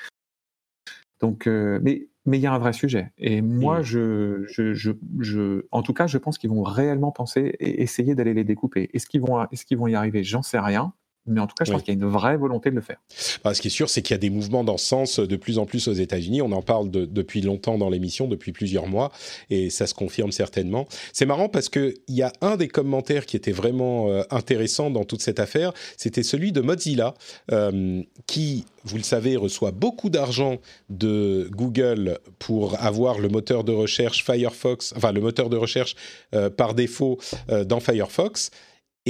[1.20, 3.10] Donc, euh, mais mais il y a un vrai sujet.
[3.16, 7.56] Et moi, je, je, je, je, en tout cas, je pense qu'ils vont réellement penser
[7.58, 8.90] et essayer d'aller les découper.
[8.92, 10.22] Est-ce qu'ils vont, est-ce qu'ils vont y arriver?
[10.24, 10.92] J'en sais rien.
[11.28, 12.98] Mais en tout cas, je pense qu'il y a une vraie volonté de le faire.
[13.44, 15.36] Bah, ce qui est sûr, c'est qu'il y a des mouvements dans ce sens de
[15.36, 16.42] plus en plus aux États-Unis.
[16.42, 19.12] On en parle depuis longtemps dans l'émission, depuis plusieurs mois,
[19.50, 20.86] et ça se confirme certainement.
[21.12, 25.04] C'est marrant parce qu'il y a un des commentaires qui était vraiment euh, intéressant dans
[25.04, 27.14] toute cette affaire, c'était celui de Mozilla,
[27.52, 30.58] euh, qui, vous le savez, reçoit beaucoup d'argent
[30.88, 35.96] de Google pour avoir le moteur de recherche Firefox, enfin le moteur de recherche
[36.34, 37.18] euh, par défaut
[37.66, 38.50] dans Firefox.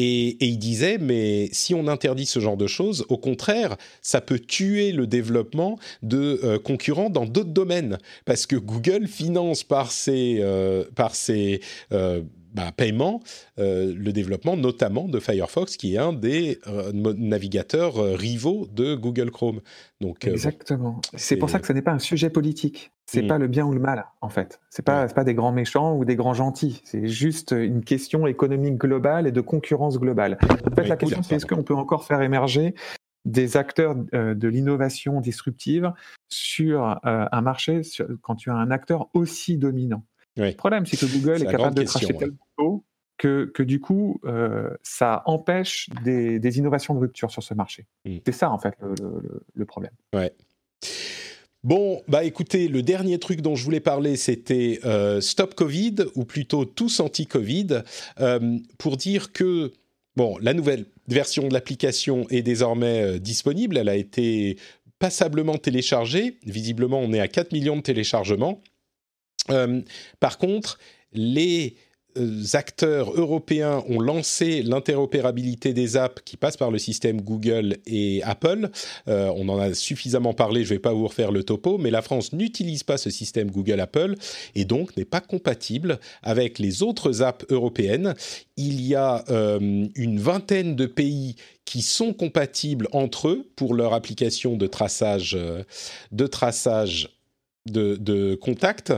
[0.01, 4.39] Et, il disait, mais si on interdit ce genre de choses, au contraire, ça peut
[4.39, 10.39] tuer le développement de euh, concurrents dans d'autres domaines, parce que Google finance par ses,
[10.41, 10.85] euh,
[11.91, 12.23] euh,
[12.53, 13.21] bah, paiements
[13.57, 16.61] le développement notamment de Firefox, qui est un des
[16.93, 19.61] navigateurs rivaux de Google Chrome.
[20.01, 21.01] Donc, Exactement.
[21.15, 22.93] c'est pour ça que ce n'est pas un sujet politique.
[23.07, 23.27] C'est mmh.
[23.27, 24.61] pas le bien ou le mal, en fait.
[24.69, 26.83] C'est pas, pas des grands méchants ou des grands gentils.
[26.85, 30.37] C'est juste une question économique globale et de concurrence globale.
[30.71, 32.75] En fait, la question, c'est est-ce qu'on peut encore faire émerger
[33.25, 35.93] des acteurs euh, de l'innovation disruptive
[36.29, 37.81] sur euh, un marché
[38.21, 40.03] quand tu as un acteur aussi dominant?
[40.39, 42.85] Le problème, c'est que Google est, capable de cracher tellement tôt
[43.19, 47.87] que, que, du coup, euh, ça empêche des, innovations de rupture sur ce marché.
[48.05, 48.19] Mmh.
[48.25, 49.93] C'est ça, en fait, le, le, le problème.
[50.15, 50.33] Ouais.
[51.65, 56.25] Bon, bah écoutez, le dernier truc dont je voulais parler, c'était euh, Stop Covid, ou
[56.25, 57.83] plutôt tous anti-Covid,
[58.21, 59.73] euh, pour dire que,
[60.17, 64.57] bon, la nouvelle version de l'application est désormais disponible, elle a été
[65.01, 68.61] passablement téléchargée, visiblement on est à 4 millions de téléchargements.
[70.21, 70.79] Par contre,
[71.13, 71.77] les
[72.17, 78.23] euh, acteurs européens ont lancé l'interopérabilité des apps qui passent par le système Google et
[78.23, 78.71] Apple.
[79.09, 81.91] Euh, on en a suffisamment parlé, je ne vais pas vous refaire le topo, mais
[81.91, 84.15] la France n'utilise pas ce système Google-Apple
[84.55, 88.15] et donc n'est pas compatible avec les autres apps européennes.
[88.57, 93.93] Il y a euh, une vingtaine de pays qui sont compatibles entre eux pour leur
[93.93, 95.37] application de traçage,
[96.13, 97.11] de traçage
[97.67, 98.95] de contact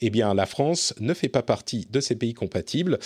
[0.00, 2.98] eh bien la France ne fait pas partie de ces pays compatibles.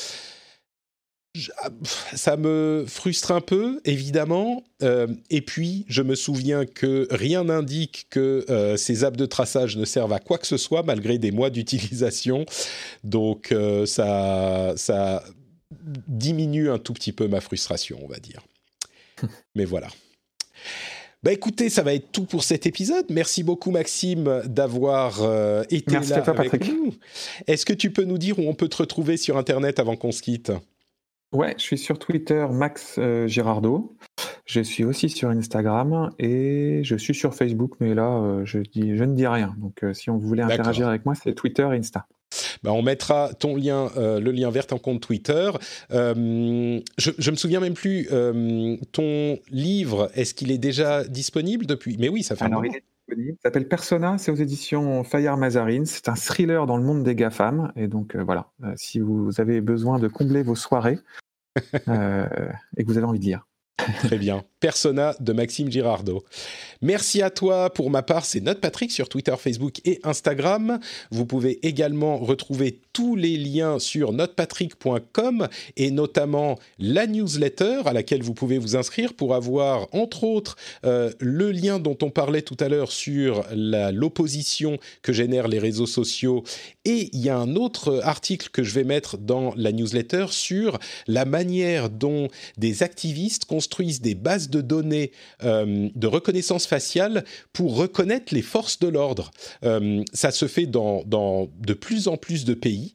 [1.58, 1.70] Ah,
[2.14, 4.62] ça me frustre un peu, évidemment.
[4.82, 9.76] Euh, et puis, je me souviens que rien n'indique que euh, ces apps de traçage
[9.76, 12.46] ne servent à quoi que ce soit, malgré des mois d'utilisation.
[13.02, 15.24] Donc, euh, ça, ça
[16.06, 18.40] diminue un tout petit peu ma frustration, on va dire.
[19.56, 19.88] Mais voilà.
[21.24, 23.06] Bah écoutez, ça va être tout pour cet épisode.
[23.08, 26.70] Merci beaucoup Maxime d'avoir euh, été Merci là à toi, Patrick.
[27.46, 30.12] Est-ce que tu peux nous dire où on peut te retrouver sur Internet avant qu'on
[30.12, 30.52] se quitte?
[31.32, 33.96] Ouais, je suis sur Twitter Max euh, Girardo.
[34.44, 38.94] Je suis aussi sur Instagram et je suis sur Facebook, mais là, euh, je, dis,
[38.94, 39.56] je ne dis rien.
[39.56, 42.06] Donc, si on voulait interagir avec moi, c'est Twitter et Insta.
[42.64, 45.50] Bah, on mettra ton lien, euh, le lien vers ton compte Twitter.
[45.92, 51.66] Euh, je, je me souviens même plus, euh, ton livre, est-ce qu'il est déjà disponible
[51.66, 51.96] depuis?
[51.98, 52.66] Mais oui, ça fait un moment.
[53.14, 55.84] Il s'appelle Persona, c'est aux éditions Fayard Mazarine.
[55.84, 57.70] C'est un thriller dans le monde des GAFAM.
[57.76, 60.98] Et donc voilà, si vous avez besoin de combler vos soirées
[61.56, 63.46] et que vous avez envie de lire.
[63.76, 64.42] Très bien.
[64.64, 66.24] Persona de Maxime Girardot.
[66.80, 67.68] Merci à toi.
[67.68, 70.80] Pour ma part, c'est Note Patrick sur Twitter, Facebook et Instagram.
[71.10, 78.22] Vous pouvez également retrouver tous les liens sur notepatrick.com et notamment la newsletter à laquelle
[78.22, 80.56] vous pouvez vous inscrire pour avoir, entre autres,
[80.86, 85.86] euh, le lien dont on parlait tout à l'heure sur l'opposition que génèrent les réseaux
[85.86, 86.42] sociaux.
[86.86, 90.78] Et il y a un autre article que je vais mettre dans la newsletter sur
[91.06, 97.76] la manière dont des activistes construisent des bases de de données de reconnaissance faciale pour
[97.76, 99.30] reconnaître les forces de l'ordre.
[100.12, 102.92] ça se fait dans, de plus en plus de pays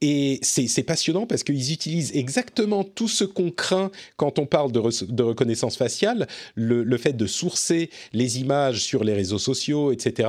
[0.00, 5.22] et c'est passionnant parce qu'ils utilisent exactement tout ce qu'on craint quand on parle de,
[5.22, 10.28] reconnaissance faciale, le, fait de sourcer les images sur les réseaux sociaux, etc.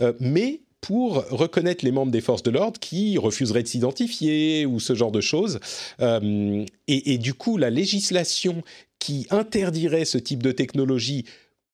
[0.00, 4.80] Euh, mais pour reconnaître les membres des forces de l'ordre qui refuseraient de s'identifier ou
[4.80, 5.58] ce genre de choses.
[6.00, 8.62] Euh, et, et, du coup, la législation
[9.04, 11.26] qui interdirait ce type de technologie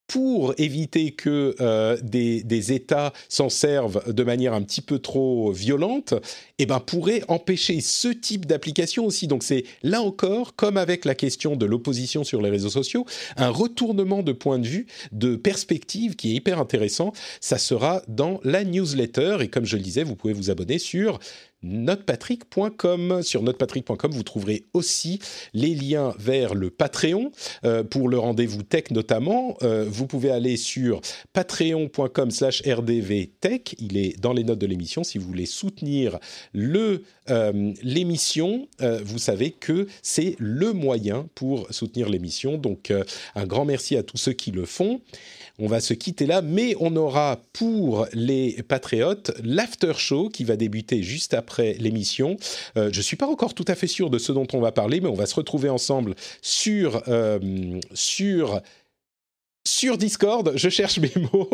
[0.08, 6.14] pour éviter que euh, des, États s'en servent de manière un petit peu trop violente,
[6.58, 9.28] eh ben, pourrait empêcher ce type d'application aussi.
[9.28, 13.50] Donc c'est là encore, comme avec la question de l'opposition sur les réseaux sociaux, un
[13.50, 17.12] retournement de point de vue, de perspective qui est hyper intéressant.
[17.40, 21.20] Ça sera dans la newsletter et comme je le disais, vous pouvez vous abonner sur
[21.62, 23.22] notrepatrick.com.
[23.22, 25.18] Sur notrepatrick.com, vous trouverez aussi
[25.54, 27.30] les liens vers le Patreon
[27.64, 29.56] euh, pour le rendez-vous tech notamment.
[29.62, 31.00] Euh, vous pouvez aller sur
[31.32, 33.76] patreon.com slash rdvtech.
[33.78, 35.04] Il est dans les notes de l'émission.
[35.04, 36.18] Si vous voulez soutenir
[36.56, 38.68] euh, l'émission,
[39.04, 42.58] vous savez que c'est le moyen pour soutenir l'émission.
[42.58, 42.92] Donc
[43.34, 45.00] un grand merci à tous ceux qui le font
[45.60, 50.56] on va se quitter là, mais on aura pour les patriotes l'after show qui va
[50.56, 52.36] débuter juste après l'émission.
[52.76, 54.72] Euh, je ne suis pas encore tout à fait sûr de ce dont on va
[54.72, 57.38] parler, mais on va se retrouver ensemble sur euh,
[59.98, 61.48] Discord, je cherche mes mots.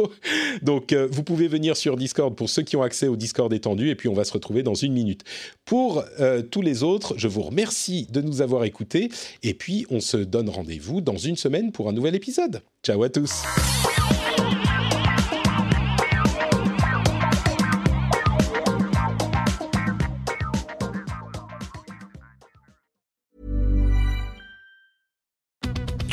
[0.62, 3.91] Donc, euh, vous pouvez venir sur Discord pour ceux qui ont accès au Discord étendu,
[3.91, 5.23] et puis on va se retrouver dans une minute.
[5.65, 6.05] Pour
[6.51, 9.11] tous les autres, je vous remercie de nous avoir écoutés,
[9.43, 12.62] et puis on se donne rendez-vous dans une semaine pour un nouvel épisode.
[12.85, 13.43] Ciao à tous.